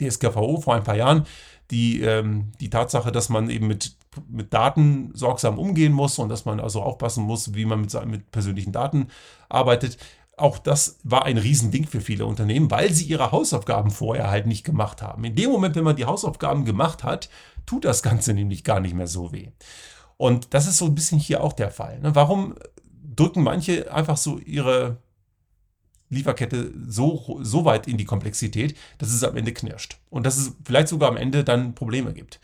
DSGVO 0.00 0.62
vor 0.62 0.76
ein 0.76 0.82
paar 0.82 0.96
Jahren, 0.96 1.26
die, 1.70 2.00
ähm, 2.00 2.52
die 2.58 2.70
Tatsache, 2.70 3.12
dass 3.12 3.28
man 3.28 3.50
eben 3.50 3.66
mit, 3.66 3.98
mit 4.30 4.54
Daten 4.54 5.10
sorgsam 5.12 5.58
umgehen 5.58 5.92
muss 5.92 6.18
und 6.18 6.30
dass 6.30 6.46
man 6.46 6.58
also 6.58 6.80
aufpassen 6.80 7.24
muss, 7.24 7.52
wie 7.52 7.66
man 7.66 7.82
mit, 7.82 8.06
mit 8.06 8.30
persönlichen 8.30 8.72
Daten 8.72 9.08
arbeitet. 9.50 9.98
Auch 10.38 10.56
das 10.56 11.00
war 11.04 11.26
ein 11.26 11.36
Riesending 11.36 11.86
für 11.86 12.00
viele 12.00 12.24
Unternehmen, 12.24 12.70
weil 12.70 12.94
sie 12.94 13.04
ihre 13.04 13.30
Hausaufgaben 13.30 13.90
vorher 13.90 14.30
halt 14.30 14.46
nicht 14.46 14.64
gemacht 14.64 15.02
haben. 15.02 15.22
In 15.24 15.36
dem 15.36 15.50
Moment, 15.50 15.76
wenn 15.76 15.84
man 15.84 15.96
die 15.96 16.06
Hausaufgaben 16.06 16.64
gemacht 16.64 17.04
hat, 17.04 17.28
tut 17.66 17.84
das 17.84 18.02
Ganze 18.02 18.34
nämlich 18.34 18.64
gar 18.64 18.80
nicht 18.80 18.94
mehr 18.94 19.06
so 19.06 19.32
weh. 19.32 19.48
Und 20.16 20.54
das 20.54 20.66
ist 20.66 20.78
so 20.78 20.86
ein 20.86 20.94
bisschen 20.94 21.18
hier 21.18 21.42
auch 21.42 21.52
der 21.52 21.70
Fall. 21.70 22.00
Ne? 22.00 22.14
Warum 22.14 22.54
drücken 23.16 23.42
manche 23.42 23.92
einfach 23.92 24.16
so 24.16 24.38
ihre 24.38 24.98
Lieferkette 26.10 26.72
so, 26.86 27.40
so 27.42 27.64
weit 27.64 27.88
in 27.88 27.96
die 27.96 28.04
Komplexität, 28.04 28.76
dass 28.98 29.12
es 29.12 29.24
am 29.24 29.36
Ende 29.36 29.52
knirscht 29.52 29.98
und 30.10 30.24
dass 30.24 30.36
es 30.36 30.52
vielleicht 30.64 30.88
sogar 30.88 31.08
am 31.08 31.16
Ende 31.16 31.44
dann 31.44 31.74
Probleme 31.74 32.12
gibt? 32.12 32.40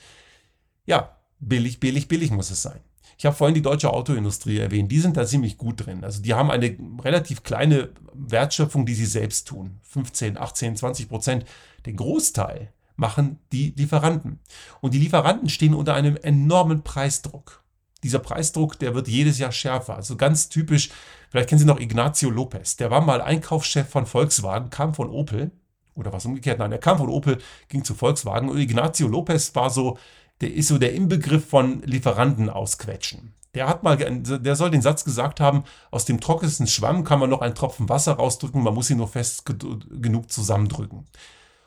Ja, 0.87 1.17
billig, 1.39 1.81
billig, 1.81 2.09
billig 2.09 2.31
muss 2.31 2.50
es 2.50 2.62
sein. 2.62 2.81
Ich 3.21 3.27
habe 3.27 3.37
vorhin 3.37 3.55
die 3.55 3.62
deutsche 3.62 3.93
Autoindustrie 3.93 4.59
erwähnt. 4.59 4.91
Die 4.91 4.99
sind 4.99 5.19
da 5.19 5.27
ziemlich 5.27 5.59
gut 5.59 5.85
drin. 5.85 6.05
Also 6.05 6.23
die 6.23 6.33
haben 6.33 6.50
eine 6.50 6.75
relativ 7.03 7.43
kleine 7.43 7.91
Wertschöpfung, 8.15 8.87
die 8.87 8.95
sie 8.95 9.05
selbst 9.05 9.47
tun. 9.47 9.79
15, 9.83 10.39
18, 10.39 10.77
20 10.77 11.09
Prozent. 11.09 11.45
Den 11.85 11.97
Großteil 11.97 12.73
machen 12.97 13.39
die 13.53 13.75
Lieferanten. 13.77 14.41
Und 14.81 14.95
die 14.95 14.99
Lieferanten 14.99 15.49
stehen 15.49 15.75
unter 15.75 15.95
einem 15.95 16.17
enormen 16.17 16.83
Preisdruck. 16.83 17.63
Dieser 18.03 18.19
Preisdruck, 18.19 18.79
der 18.79 18.95
wird 18.95 19.09
jedes 19.09 19.39
Jahr 19.39 19.53
schärfer. 19.53 19.97
Also 19.97 20.17
ganz 20.17 20.49
typisch, 20.49 20.91
vielleicht 21.29 21.49
kennen 21.49 21.59
Sie 21.59 21.67
noch 21.67 21.81
Ignacio 21.81 22.31
Lopez. 22.31 22.77
Der 22.77 22.91
war 22.91 23.01
mal 23.01 23.21
Einkaufschef 23.21 23.89
von 23.89 24.07
Volkswagen, 24.07 24.71
kam 24.71 24.95
von 24.95 25.11
Opel. 25.11 25.51
Oder 25.95 26.13
was 26.13 26.25
umgekehrt? 26.25 26.59
Nein, 26.59 26.73
er 26.73 26.79
kam 26.79 26.99
von 26.99 27.09
Opel, 27.09 27.39
ging 27.69 27.85
zu 27.85 27.95
Volkswagen. 27.95 28.49
Und 28.49 28.59
Ignacio 28.59 29.07
Lopez 29.07 29.55
war 29.55 29.69
so, 29.69 29.99
der 30.41 30.55
ist 30.55 30.69
so 30.69 30.79
der 30.79 30.95
Inbegriff 30.95 31.47
von 31.49 31.83
Lieferanten 31.83 32.49
ausquetschen. 32.49 33.35
Der 33.55 33.69
hat 33.69 33.83
mal, 33.83 33.97
der 33.97 34.57
soll 34.57 34.71
den 34.71 34.81
Satz 34.81 35.05
gesagt 35.05 35.41
haben, 35.41 35.65
aus 35.91 36.05
dem 36.05 36.21
trockensten 36.21 36.69
Schwamm 36.69 37.03
kann 37.03 37.19
man 37.19 37.29
noch 37.29 37.41
einen 37.41 37.57
Tropfen 37.57 37.89
Wasser 37.89 38.13
rausdrücken, 38.13 38.63
man 38.63 38.75
muss 38.75 38.91
ihn 38.91 38.99
nur 38.99 39.09
fest 39.09 39.45
genug 39.45 40.31
zusammendrücken. 40.31 41.07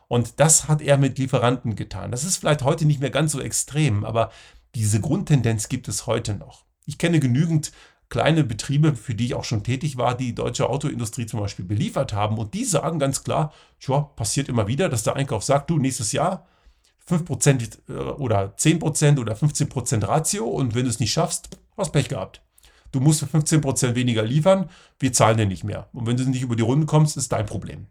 Und 0.08 0.40
das 0.40 0.68
hat 0.68 0.82
er 0.82 0.98
mit 0.98 1.18
Lieferanten 1.18 1.76
getan. 1.76 2.12
Das 2.12 2.24
ist 2.24 2.38
vielleicht 2.38 2.64
heute 2.64 2.86
nicht 2.86 3.00
mehr 3.00 3.10
ganz 3.10 3.32
so 3.32 3.42
extrem, 3.42 4.04
aber 4.06 4.32
diese 4.76 5.02
Grundtendenz 5.02 5.70
gibt 5.70 5.88
es 5.88 6.08
heute 6.08 6.36
noch. 6.36 6.66
Ich 6.86 6.98
kenne 6.98 7.20
genügend 7.20 7.72
kleine 8.10 8.44
Betriebe, 8.44 8.96
für 8.96 9.16
die 9.16 9.26
ich 9.26 9.34
auch 9.34 9.44
schon 9.44 9.64
tätig 9.64 9.98
war, 9.98 10.16
die 10.16 10.36
deutsche 10.36 10.70
Autoindustrie 10.70 11.26
zum 11.26 11.40
Beispiel 11.40 11.66
beliefert 11.66 12.14
haben. 12.14 12.38
Und 12.38 12.54
die 12.54 12.64
sagen 12.64 13.00
ganz 13.00 13.24
klar, 13.24 13.52
tja, 13.80 14.02
passiert 14.02 14.50
immer 14.50 14.68
wieder, 14.68 14.90
dass 14.90 15.04
der 15.04 15.16
Einkauf 15.16 15.44
sagt, 15.44 15.70
du, 15.70 15.78
nächstes 15.78 16.12
Jahr 16.12 16.46
5% 17.10 17.80
äh, 17.90 17.94
oder 17.94 18.54
10% 18.56 19.20
oder 19.20 19.34
15% 19.34 20.08
Ratio 20.08 20.46
und 20.46 20.76
wenn 20.76 20.84
du 20.84 20.90
es 20.90 21.00
nicht 21.00 21.12
schaffst, 21.12 21.58
hast 21.76 21.92
Pech 21.92 22.10
gehabt. 22.10 22.42
Du 22.92 23.00
musst 23.00 23.22
für 23.22 23.26
15% 23.26 23.96
weniger 23.96 24.22
liefern, 24.22 24.70
wir 25.00 25.12
zahlen 25.12 25.38
dir 25.38 25.48
nicht 25.48 25.64
mehr. 25.64 25.90
Und 25.94 26.06
wenn 26.06 26.16
du 26.16 26.24
nicht 26.30 26.44
über 26.44 26.56
die 26.56 26.62
Runde 26.62 26.86
kommst, 26.86 27.18
ist 27.18 27.32
dein 27.32 27.48
Problem. 27.48 27.88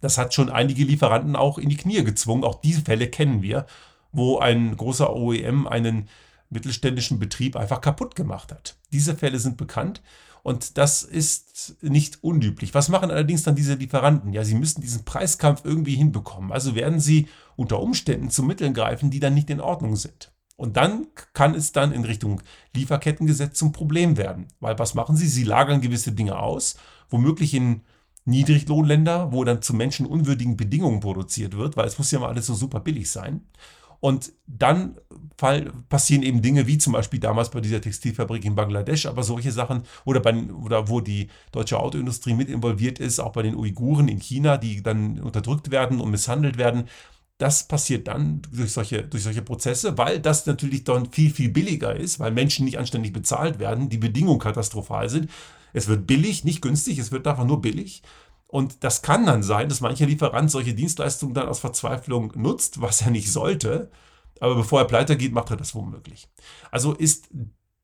Das 0.00 0.18
hat 0.18 0.34
schon 0.34 0.50
einige 0.50 0.84
Lieferanten 0.84 1.36
auch 1.36 1.58
in 1.58 1.68
die 1.68 1.76
Knie 1.76 2.04
gezwungen. 2.04 2.44
Auch 2.44 2.60
diese 2.60 2.82
Fälle 2.82 3.08
kennen 3.08 3.42
wir, 3.42 3.66
wo 4.12 4.38
ein 4.38 4.76
großer 4.76 5.14
OEM 5.14 5.66
einen 5.66 6.08
mittelständischen 6.50 7.18
Betrieb 7.18 7.56
einfach 7.56 7.80
kaputt 7.80 8.14
gemacht 8.14 8.52
hat. 8.52 8.76
Diese 8.92 9.14
Fälle 9.14 9.38
sind 9.38 9.56
bekannt 9.56 10.02
und 10.42 10.78
das 10.78 11.02
ist 11.02 11.76
nicht 11.82 12.22
unüblich. 12.22 12.74
Was 12.74 12.88
machen 12.88 13.10
allerdings 13.10 13.42
dann 13.42 13.54
diese 13.54 13.74
Lieferanten? 13.74 14.32
Ja, 14.32 14.44
sie 14.44 14.54
müssen 14.54 14.80
diesen 14.80 15.04
Preiskampf 15.04 15.62
irgendwie 15.64 15.94
hinbekommen. 15.94 16.52
Also 16.52 16.74
werden 16.74 17.00
sie 17.00 17.28
unter 17.56 17.80
Umständen 17.80 18.30
zu 18.30 18.42
Mitteln 18.42 18.72
greifen, 18.72 19.10
die 19.10 19.20
dann 19.20 19.34
nicht 19.34 19.50
in 19.50 19.60
Ordnung 19.60 19.96
sind. 19.96 20.32
Und 20.56 20.76
dann 20.76 21.06
kann 21.34 21.54
es 21.54 21.72
dann 21.72 21.92
in 21.92 22.04
Richtung 22.04 22.42
Lieferkettengesetz 22.74 23.58
zum 23.58 23.72
Problem 23.72 24.16
werden. 24.16 24.48
Weil 24.58 24.78
was 24.78 24.94
machen 24.94 25.16
sie? 25.16 25.28
Sie 25.28 25.44
lagern 25.44 25.80
gewisse 25.80 26.12
Dinge 26.12 26.38
aus, 26.38 26.76
womöglich 27.10 27.54
in 27.54 27.82
Niedriglohnländer, 28.28 29.32
wo 29.32 29.42
dann 29.44 29.62
zu 29.62 29.74
menschenunwürdigen 29.74 30.56
Bedingungen 30.56 31.00
produziert 31.00 31.56
wird, 31.56 31.76
weil 31.76 31.86
es 31.86 31.98
muss 31.98 32.10
ja 32.10 32.20
mal 32.20 32.28
alles 32.28 32.46
so 32.46 32.54
super 32.54 32.80
billig 32.80 33.10
sein. 33.10 33.42
Und 34.00 34.32
dann 34.46 34.96
fall, 35.36 35.72
passieren 35.88 36.22
eben 36.22 36.40
Dinge 36.40 36.66
wie 36.66 36.78
zum 36.78 36.92
Beispiel 36.92 37.18
damals 37.18 37.50
bei 37.50 37.60
dieser 37.60 37.80
Textilfabrik 37.80 38.44
in 38.44 38.54
Bangladesch, 38.54 39.06
aber 39.06 39.24
solche 39.24 39.50
Sachen 39.50 39.82
oder, 40.04 40.20
bei, 40.20 40.34
oder 40.34 40.88
wo 40.88 41.00
die 41.00 41.28
deutsche 41.50 41.80
Autoindustrie 41.80 42.34
mit 42.34 42.48
involviert 42.48 43.00
ist, 43.00 43.18
auch 43.18 43.32
bei 43.32 43.42
den 43.42 43.56
Uiguren 43.56 44.06
in 44.06 44.20
China, 44.20 44.56
die 44.56 44.82
dann 44.82 45.18
unterdrückt 45.18 45.70
werden 45.70 46.00
und 46.00 46.10
misshandelt 46.10 46.58
werden. 46.58 46.84
Das 47.38 47.66
passiert 47.66 48.08
dann 48.08 48.42
durch 48.52 48.72
solche, 48.72 49.02
durch 49.02 49.22
solche 49.22 49.42
Prozesse, 49.42 49.96
weil 49.98 50.20
das 50.20 50.46
natürlich 50.46 50.84
dann 50.84 51.10
viel, 51.10 51.30
viel 51.30 51.48
billiger 51.48 51.94
ist, 51.94 52.20
weil 52.20 52.32
Menschen 52.32 52.64
nicht 52.64 52.78
anständig 52.78 53.12
bezahlt 53.12 53.58
werden, 53.58 53.88
die 53.88 53.98
Bedingungen 53.98 54.40
katastrophal 54.40 55.08
sind. 55.08 55.28
Es 55.72 55.88
wird 55.88 56.06
billig, 56.06 56.44
nicht 56.44 56.62
günstig, 56.62 56.98
es 56.98 57.12
wird 57.12 57.26
einfach 57.26 57.44
nur 57.44 57.60
billig. 57.60 58.02
Und 58.46 58.82
das 58.82 59.02
kann 59.02 59.26
dann 59.26 59.42
sein, 59.42 59.68
dass 59.68 59.82
mancher 59.82 60.06
Lieferant 60.06 60.50
solche 60.50 60.74
Dienstleistungen 60.74 61.34
dann 61.34 61.48
aus 61.48 61.60
Verzweiflung 61.60 62.32
nutzt, 62.34 62.80
was 62.80 63.02
er 63.02 63.10
nicht 63.10 63.30
sollte. 63.30 63.90
Aber 64.40 64.54
bevor 64.54 64.80
er 64.80 64.86
pleite 64.86 65.16
geht, 65.16 65.32
macht 65.32 65.50
er 65.50 65.56
das 65.56 65.74
womöglich. 65.74 66.28
Also 66.70 66.94
ist, 66.94 67.28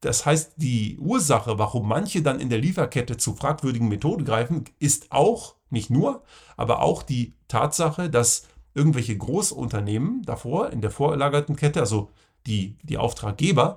das 0.01 0.25
heißt, 0.25 0.55
die 0.57 0.99
Ursache, 0.99 1.59
warum 1.59 1.89
manche 1.89 2.23
dann 2.23 2.41
in 2.41 2.49
der 2.49 2.59
Lieferkette 2.59 3.19
zu 3.19 3.35
fragwürdigen 3.35 3.89
Methoden 3.89 4.25
greifen, 4.25 4.65
ist 4.79 5.13
auch, 5.13 5.57
nicht 5.71 5.91
nur, 5.91 6.23
aber 6.57 6.81
auch 6.81 7.03
die 7.03 7.35
Tatsache, 7.49 8.09
dass 8.09 8.47
irgendwelche 8.75 9.17
Großunternehmen 9.17 10.23
davor 10.23 10.71
in 10.71 10.81
der 10.81 10.91
vorlagerten 10.91 11.57
Kette, 11.57 11.81
also 11.81 12.11
die, 12.47 12.77
die 12.83 12.99
Auftraggeber, 12.99 13.77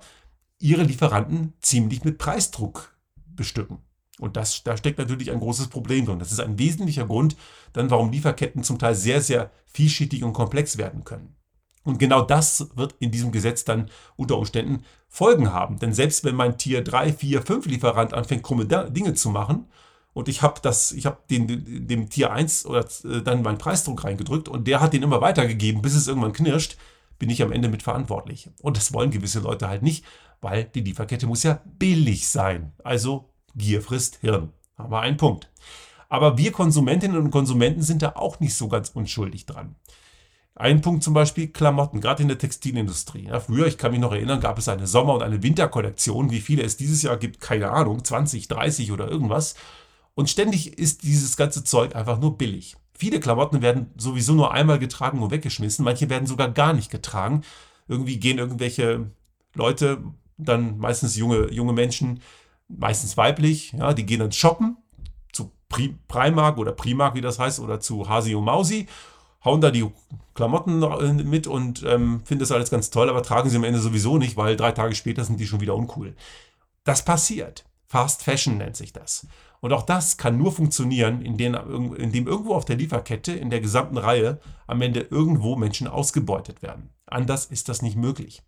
ihre 0.60 0.84
Lieferanten 0.84 1.54
ziemlich 1.62 2.04
mit 2.04 2.18
Preisdruck 2.18 2.96
bestücken. 3.16 3.80
Und 4.20 4.36
das, 4.36 4.64
da 4.64 4.76
steckt 4.78 4.98
natürlich 4.98 5.32
ein 5.32 5.40
großes 5.40 5.68
Problem 5.68 6.06
drin. 6.06 6.20
Das 6.20 6.32
ist 6.32 6.40
ein 6.40 6.58
wesentlicher 6.58 7.06
Grund, 7.06 7.36
dann, 7.74 7.90
warum 7.92 8.12
Lieferketten 8.12 8.64
zum 8.64 8.80
Teil 8.80 8.96
sehr, 8.96 9.22
sehr 9.22 9.52
vielschichtig 9.66 10.24
und 10.24 10.34
komplex 10.34 10.78
werden 10.78 11.04
können. 11.04 11.36
Und 11.84 12.00
genau 12.00 12.22
das 12.22 12.68
wird 12.76 12.96
in 13.00 13.12
diesem 13.12 13.32
Gesetz 13.32 13.64
dann 13.64 13.90
unter 14.18 14.38
Umständen 14.38 14.84
Folgen 15.08 15.54
haben. 15.54 15.80
Denn 15.80 15.94
selbst 15.94 16.26
wenn 16.26 16.36
mein 16.36 16.58
Tier 16.58 16.84
3, 16.84 17.14
4, 17.14 17.42
5 17.42 17.66
Lieferant 17.68 18.14
anfängt, 18.14 18.44
krumme 18.44 18.66
Dinge 18.66 19.14
zu 19.14 19.30
machen, 19.30 19.68
und 20.18 20.28
ich 20.30 20.42
habe 20.42 20.60
das, 20.64 20.96
dem, 21.30 22.10
Tier 22.10 22.32
1 22.32 22.66
oder 22.66 22.88
äh, 23.04 23.22
dann 23.22 23.44
meinen 23.44 23.60
Preisdruck 23.60 24.04
reingedrückt 24.04 24.50
und 24.50 24.66
der 24.68 24.82
hat 24.82 24.94
den 24.94 25.04
immer 25.04 25.22
weitergegeben, 25.22 25.84
bis 25.84 25.94
es 25.94 26.08
irgendwann 26.08 26.34
knirscht, 26.34 26.76
bin 27.20 27.30
ich 27.30 27.44
am 27.44 27.52
Ende 27.52 27.70
mitverantwortlich. 27.70 28.50
Und 28.64 28.78
das 28.78 28.94
wollen 28.94 29.12
gewisse 29.12 29.42
Leute 29.42 29.70
halt 29.70 29.84
nicht, 29.84 30.04
weil 30.42 30.64
die 30.64 30.82
Lieferkette 30.82 31.28
muss 31.28 31.44
ja 31.44 31.62
billig 31.78 32.28
sein. 32.30 32.74
Also 32.84 33.30
Gier 33.58 33.82
frisst 33.82 34.20
Hirn. 34.22 34.54
Haben 34.78 34.92
wir 34.92 35.02
einen 35.02 35.18
Punkt. 35.18 35.50
Aber 36.10 36.38
wir 36.38 36.52
Konsumentinnen 36.52 37.18
und 37.18 37.32
Konsumenten 37.32 37.82
sind 37.82 38.02
da 38.02 38.14
auch 38.16 38.40
nicht 38.40 38.56
so 38.56 38.68
ganz 38.68 38.90
unschuldig 38.90 39.46
dran. 39.46 39.76
Ein 40.56 40.82
Punkt 40.82 41.04
zum 41.04 41.14
Beispiel 41.14 41.50
Klamotten, 41.50 42.02
gerade 42.02 42.24
in 42.24 42.30
der 42.30 42.38
Textilindustrie. 42.38 43.26
Ja, 43.26 43.40
früher, 43.40 43.68
ich 43.68 43.78
kann 43.78 43.92
mich 43.92 44.00
noch 44.00 44.12
erinnern, 44.12 44.40
gab 44.40 44.58
es 44.58 44.68
eine 44.68 44.88
Sommer- 44.88 45.14
und 45.14 45.22
eine 45.22 45.44
Winterkollektion. 45.44 46.32
Wie 46.32 46.40
viele 46.40 46.64
es 46.64 46.78
dieses 46.78 47.04
Jahr 47.04 47.18
gibt, 47.18 47.42
keine 47.42 47.70
Ahnung, 47.72 48.04
20, 48.04 48.48
30 48.48 48.92
oder 48.92 49.08
irgendwas. 49.08 49.56
Und 50.16 50.30
ständig 50.30 50.80
ist 50.80 51.04
dieses 51.04 51.38
ganze 51.38 51.64
Zeug 51.64 51.96
einfach 51.96 52.20
nur 52.20 52.38
billig. 52.40 52.76
Viele 52.98 53.20
Klamotten 53.20 53.62
werden 53.62 53.92
sowieso 53.98 54.34
nur 54.34 54.52
einmal 54.52 54.80
getragen 54.80 55.22
und 55.22 55.30
weggeschmissen. 55.30 55.86
Manche 55.86 56.10
werden 56.10 56.26
sogar 56.26 56.50
gar 56.50 56.74
nicht 56.74 56.90
getragen. 56.90 57.44
Irgendwie 57.88 58.18
gehen 58.18 58.40
irgendwelche 58.40 59.12
Leute, 59.54 60.04
dann 60.38 60.80
meistens 60.80 61.16
junge, 61.16 61.52
junge 61.52 61.74
Menschen, 61.74 62.22
meistens 62.68 63.18
weiblich, 63.18 63.74
ja, 63.74 63.94
die 63.94 64.06
gehen 64.06 64.20
dann 64.20 64.32
shoppen 64.32 64.78
zu 65.32 65.52
Primark 66.08 66.58
oder 66.58 66.72
Primark, 66.72 67.16
wie 67.16 67.22
das 67.22 67.40
heißt, 67.40 67.60
oder 67.60 67.80
zu 67.80 68.10
Hasi 68.10 68.36
und 68.36 68.46
Mausi, 68.46 68.88
hauen 69.44 69.62
da 69.62 69.72
die 69.72 69.90
Klamotten 70.34 70.80
mit 71.30 71.48
und 71.48 71.84
ähm, 71.84 72.22
finden 72.26 72.42
das 72.42 72.52
alles 72.52 72.70
ganz 72.70 72.90
toll, 72.90 73.10
aber 73.10 73.24
tragen 73.24 73.50
sie 73.50 73.58
am 73.58 73.64
Ende 73.64 73.80
sowieso 73.80 74.18
nicht, 74.18 74.38
weil 74.38 74.56
drei 74.56 74.72
Tage 74.72 74.96
später 74.96 75.24
sind 75.24 75.40
die 75.40 75.48
schon 75.48 75.62
wieder 75.62 75.76
uncool. 75.76 76.16
Das 76.84 77.04
passiert. 77.04 77.66
Fast 77.86 78.24
Fashion 78.24 78.58
nennt 78.58 78.76
sich 78.76 78.92
das. 78.92 79.28
Und 79.62 79.74
auch 79.74 79.84
das 79.84 80.18
kann 80.18 80.38
nur 80.38 80.52
funktionieren, 80.52 81.22
indem, 81.22 81.56
indem 81.96 82.28
irgendwo 82.28 82.54
auf 82.54 82.66
der 82.66 82.76
Lieferkette, 82.76 83.32
in 83.32 83.50
der 83.50 83.62
gesamten 83.62 83.98
Reihe, 83.98 84.40
am 84.68 84.82
Ende 84.82 85.08
irgendwo 85.10 85.56
Menschen 85.56 85.88
ausgebeutet 85.88 86.62
werden. 86.62 86.90
Anders 87.06 87.46
ist 87.46 87.70
das 87.70 87.82
nicht 87.82 87.96
möglich. 87.96 88.44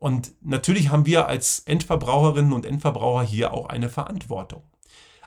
Und 0.00 0.32
natürlich 0.40 0.88
haben 0.88 1.04
wir 1.04 1.28
als 1.28 1.60
Endverbraucherinnen 1.60 2.54
und 2.54 2.64
Endverbraucher 2.64 3.22
hier 3.22 3.52
auch 3.52 3.66
eine 3.66 3.90
Verantwortung. 3.90 4.62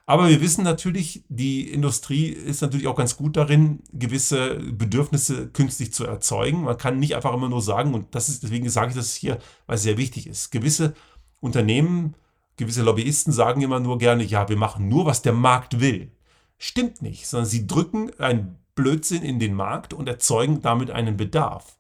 Aber 0.08 0.28
wir 0.28 0.42
wissen 0.42 0.64
natürlich, 0.64 1.24
die 1.30 1.70
Industrie 1.70 2.26
ist 2.26 2.62
natürlich 2.62 2.88
auch 2.88 2.96
ganz 2.96 3.16
gut 3.16 3.38
darin, 3.38 3.84
gewisse 3.94 4.56
Bedürfnisse 4.56 5.48
künstlich 5.50 5.94
zu 5.94 6.06
erzeugen. 6.06 6.64
Man 6.64 6.78
kann 6.78 7.00
nicht 7.00 7.16
einfach 7.16 7.34
immer 7.34 7.50
nur 7.50 7.62
sagen, 7.62 7.94
und 7.94 8.16
das 8.16 8.30
ist, 8.30 8.42
deswegen 8.42 8.68
sage 8.68 8.90
ich 8.90 8.96
das 8.96 9.14
hier, 9.14 9.38
weil 9.68 9.76
es 9.76 9.84
sehr 9.84 9.98
wichtig 9.98 10.26
ist. 10.26 10.52
Gewisse 10.52 10.96
Unternehmen, 11.40 12.16
gewisse 12.58 12.82
Lobbyisten 12.82 13.32
sagen 13.32 13.62
immer 13.62 13.80
nur 13.80 14.00
gerne, 14.00 14.24
ja, 14.24 14.50
wir 14.50 14.58
machen 14.58 14.90
nur, 14.90 15.06
was 15.06 15.22
der 15.22 15.34
Markt 15.34 15.80
will. 15.80 16.12
Stimmt 16.58 17.04
nicht, 17.04 17.28
sondern 17.28 17.48
sie 17.48 17.68
drücken 17.68 18.12
einen 18.20 18.58
Blödsinn 18.74 19.22
in 19.22 19.38
den 19.38 19.54
Markt 19.54 19.94
und 19.94 20.10
erzeugen 20.10 20.64
damit 20.64 20.90
einen 20.90 21.16
Bedarf 21.16 21.78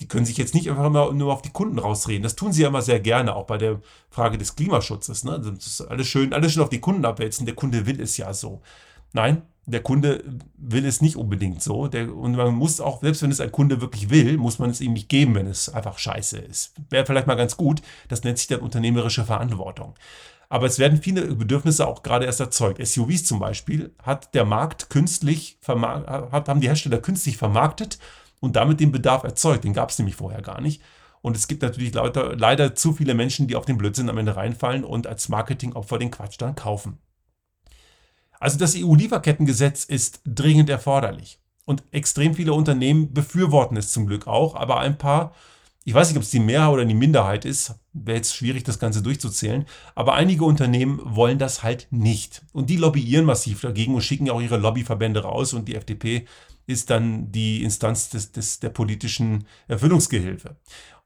die 0.00 0.06
können 0.06 0.26
sich 0.26 0.36
jetzt 0.36 0.54
nicht 0.54 0.70
einfach 0.70 0.86
immer 0.86 1.12
nur 1.12 1.32
auf 1.32 1.42
die 1.42 1.50
Kunden 1.50 1.78
rausreden. 1.78 2.22
Das 2.22 2.36
tun 2.36 2.52
sie 2.52 2.62
ja 2.62 2.68
immer 2.68 2.82
sehr 2.82 3.00
gerne, 3.00 3.34
auch 3.34 3.46
bei 3.46 3.58
der 3.58 3.80
Frage 4.10 4.38
des 4.38 4.54
Klimaschutzes. 4.54 5.24
Ne? 5.24 5.40
Das 5.40 5.66
ist 5.66 5.80
alles 5.80 6.06
schön, 6.06 6.32
alles 6.32 6.52
schön 6.52 6.62
auf 6.62 6.68
die 6.68 6.80
Kunden 6.80 7.04
abwälzen. 7.04 7.46
Der 7.46 7.56
Kunde 7.56 7.86
will 7.86 8.00
es 8.00 8.16
ja 8.16 8.32
so. 8.32 8.62
Nein, 9.12 9.42
der 9.66 9.82
Kunde 9.82 10.22
will 10.56 10.86
es 10.86 11.00
nicht 11.00 11.16
unbedingt 11.16 11.62
so. 11.62 11.88
Der, 11.88 12.14
und 12.14 12.36
man 12.36 12.54
muss 12.54 12.80
auch, 12.80 13.00
selbst 13.00 13.22
wenn 13.22 13.32
es 13.32 13.40
ein 13.40 13.50
Kunde 13.50 13.80
wirklich 13.80 14.08
will, 14.10 14.38
muss 14.38 14.60
man 14.60 14.70
es 14.70 14.80
ihm 14.80 14.92
nicht 14.92 15.08
geben, 15.08 15.34
wenn 15.34 15.46
es 15.46 15.68
einfach 15.68 15.98
scheiße 15.98 16.38
ist. 16.38 16.74
Wäre 16.90 17.04
vielleicht 17.04 17.26
mal 17.26 17.34
ganz 17.34 17.56
gut. 17.56 17.82
Das 18.06 18.22
nennt 18.22 18.38
sich 18.38 18.46
dann 18.46 18.60
unternehmerische 18.60 19.24
Verantwortung. 19.24 19.94
Aber 20.48 20.66
es 20.66 20.78
werden 20.78 21.02
viele 21.02 21.34
Bedürfnisse 21.34 21.86
auch 21.86 22.02
gerade 22.02 22.24
erst 22.24 22.40
erzeugt. 22.40 22.84
SUVs 22.86 23.24
zum 23.24 23.40
Beispiel 23.40 23.94
hat 24.02 24.34
der 24.34 24.44
Markt 24.44 24.88
künstlich, 24.88 25.58
haben 25.66 26.60
die 26.60 26.68
Hersteller 26.68 26.98
künstlich 26.98 27.36
vermarktet 27.36 27.98
und 28.40 28.56
damit 28.56 28.80
den 28.80 28.92
Bedarf 28.92 29.24
erzeugt. 29.24 29.64
Den 29.64 29.74
gab 29.74 29.90
es 29.90 29.98
nämlich 29.98 30.16
vorher 30.16 30.42
gar 30.42 30.60
nicht. 30.60 30.82
Und 31.20 31.36
es 31.36 31.48
gibt 31.48 31.62
natürlich 31.62 31.94
leider, 31.94 32.36
leider 32.36 32.74
zu 32.74 32.92
viele 32.92 33.14
Menschen, 33.14 33.48
die 33.48 33.56
auf 33.56 33.64
den 33.64 33.78
Blödsinn 33.78 34.08
am 34.08 34.18
Ende 34.18 34.36
reinfallen 34.36 34.84
und 34.84 35.06
als 35.06 35.28
Marketingopfer 35.28 35.98
den 35.98 36.10
Quatsch 36.10 36.36
dann 36.38 36.54
kaufen. 36.54 36.98
Also 38.40 38.58
das 38.58 38.76
EU-Lieferkettengesetz 38.76 39.84
ist 39.84 40.20
dringend 40.24 40.70
erforderlich. 40.70 41.40
Und 41.64 41.82
extrem 41.90 42.34
viele 42.34 42.54
Unternehmen 42.54 43.12
befürworten 43.12 43.76
es 43.76 43.92
zum 43.92 44.06
Glück 44.06 44.26
auch, 44.26 44.54
aber 44.54 44.78
ein 44.80 44.96
paar, 44.96 45.34
ich 45.84 45.92
weiß 45.92 46.08
nicht, 46.08 46.16
ob 46.16 46.22
es 46.22 46.30
die 46.30 46.40
Mehrheit 46.40 46.72
oder 46.72 46.84
die 46.84 46.94
Minderheit 46.94 47.44
ist, 47.44 47.74
wäre 48.04 48.16
jetzt 48.18 48.34
schwierig, 48.34 48.64
das 48.64 48.78
Ganze 48.78 49.02
durchzuzählen, 49.02 49.66
aber 49.94 50.14
einige 50.14 50.44
Unternehmen 50.44 51.00
wollen 51.04 51.38
das 51.38 51.62
halt 51.62 51.86
nicht. 51.90 52.42
Und 52.52 52.70
die 52.70 52.76
lobbyieren 52.76 53.24
massiv 53.24 53.60
dagegen 53.60 53.94
und 53.94 54.02
schicken 54.02 54.30
auch 54.30 54.40
ihre 54.40 54.56
Lobbyverbände 54.56 55.20
raus 55.20 55.52
und 55.52 55.68
die 55.68 55.74
FDP 55.74 56.26
ist 56.66 56.90
dann 56.90 57.32
die 57.32 57.62
Instanz 57.64 58.10
des, 58.10 58.30
des, 58.30 58.60
der 58.60 58.68
politischen 58.68 59.46
Erfüllungsgehilfe. 59.68 60.56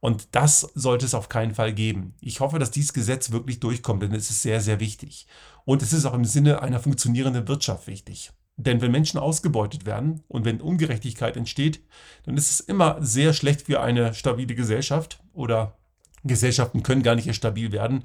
Und 0.00 0.28
das 0.32 0.68
sollte 0.74 1.06
es 1.06 1.14
auf 1.14 1.28
keinen 1.28 1.54
Fall 1.54 1.72
geben. 1.72 2.14
Ich 2.20 2.40
hoffe, 2.40 2.58
dass 2.58 2.72
dieses 2.72 2.92
Gesetz 2.92 3.30
wirklich 3.30 3.60
durchkommt, 3.60 4.02
denn 4.02 4.12
es 4.12 4.30
ist 4.30 4.42
sehr, 4.42 4.60
sehr 4.60 4.80
wichtig. 4.80 5.28
Und 5.64 5.80
es 5.80 5.92
ist 5.92 6.04
auch 6.04 6.14
im 6.14 6.24
Sinne 6.24 6.60
einer 6.62 6.80
funktionierenden 6.80 7.46
Wirtschaft 7.46 7.86
wichtig. 7.86 8.32
Denn 8.56 8.80
wenn 8.80 8.90
Menschen 8.90 9.18
ausgebeutet 9.18 9.86
werden 9.86 10.24
und 10.26 10.44
wenn 10.44 10.60
Ungerechtigkeit 10.60 11.36
entsteht, 11.36 11.80
dann 12.24 12.36
ist 12.36 12.50
es 12.50 12.60
immer 12.60 12.96
sehr 13.00 13.32
schlecht 13.32 13.62
für 13.62 13.80
eine 13.80 14.14
stabile 14.14 14.56
Gesellschaft 14.56 15.22
oder 15.32 15.78
Gesellschaften 16.24 16.82
können 16.82 17.02
gar 17.02 17.14
nicht 17.14 17.26
erst 17.26 17.38
stabil 17.38 17.72
werden, 17.72 18.04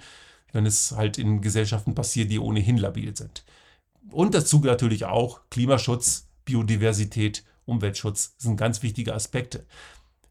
wenn 0.52 0.66
es 0.66 0.94
halt 0.94 1.18
in 1.18 1.42
Gesellschaften 1.42 1.96
passiert, 1.96 2.32
die 2.32 2.40
ohnehin 2.40 2.78
labil 2.78 3.16
sind. 3.16 3.44
Und 4.10 4.34
dazu 4.34 4.60
natürlich 4.60 5.06
auch 5.06 5.42
Klimaschutz, 5.50 6.28
Biodiversität, 6.46 7.44
Umweltschutz 7.66 8.36
sind 8.38 8.56
ganz 8.56 8.82
wichtige 8.82 9.14
Aspekte. 9.14 9.66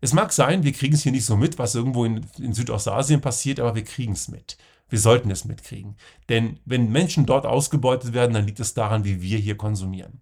Es 0.00 0.12
mag 0.12 0.32
sein, 0.32 0.62
wir 0.62 0.72
kriegen 0.72 0.94
es 0.94 1.02
hier 1.02 1.12
nicht 1.12 1.24
so 1.24 1.36
mit, 1.36 1.58
was 1.58 1.74
irgendwo 1.74 2.04
in, 2.04 2.26
in 2.38 2.54
Südostasien 2.54 3.20
passiert, 3.20 3.60
aber 3.60 3.74
wir 3.74 3.84
kriegen 3.84 4.12
es 4.12 4.28
mit. 4.28 4.56
Wir 4.88 4.98
sollten 4.98 5.30
es 5.30 5.44
mitkriegen. 5.44 5.96
Denn 6.28 6.60
wenn 6.64 6.92
Menschen 6.92 7.26
dort 7.26 7.44
ausgebeutet 7.44 8.12
werden, 8.12 8.34
dann 8.34 8.46
liegt 8.46 8.60
es 8.60 8.74
daran, 8.74 9.04
wie 9.04 9.20
wir 9.20 9.38
hier 9.38 9.56
konsumieren. 9.56 10.20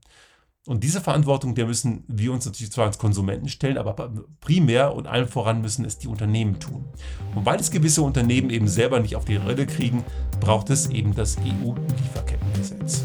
Und 0.67 0.83
diese 0.83 1.03
Verantwortung, 1.03 1.55
der 1.55 1.67
müssen 1.67 2.05
wir 2.09 2.33
uns 2.33 2.47
natürlich 2.47 2.73
zwar 2.73 2.87
als 2.87 2.99
Konsumenten 2.99 3.49
stellen, 3.49 3.77
aber 3.77 4.11
primär 4.41 4.95
und 4.95 5.07
allen 5.07 5.29
voran 5.29 5.61
müssen 5.61 5.85
es 5.85 5.99
die 5.99 6.09
Unternehmen 6.09 6.59
tun. 6.59 6.87
Und 7.35 7.45
weil 7.45 7.61
es 7.61 7.71
gewisse 7.71 8.01
Unternehmen 8.01 8.49
eben 8.49 8.67
selber 8.67 9.01
nicht 9.01 9.15
auf 9.15 9.27
die 9.27 9.37
Rille 9.37 9.67
kriegen, 9.67 10.05
braucht 10.41 10.71
es 10.71 10.89
eben 10.89 11.15
das 11.15 11.37
EU-Lieferkettengesetz. 11.37 13.05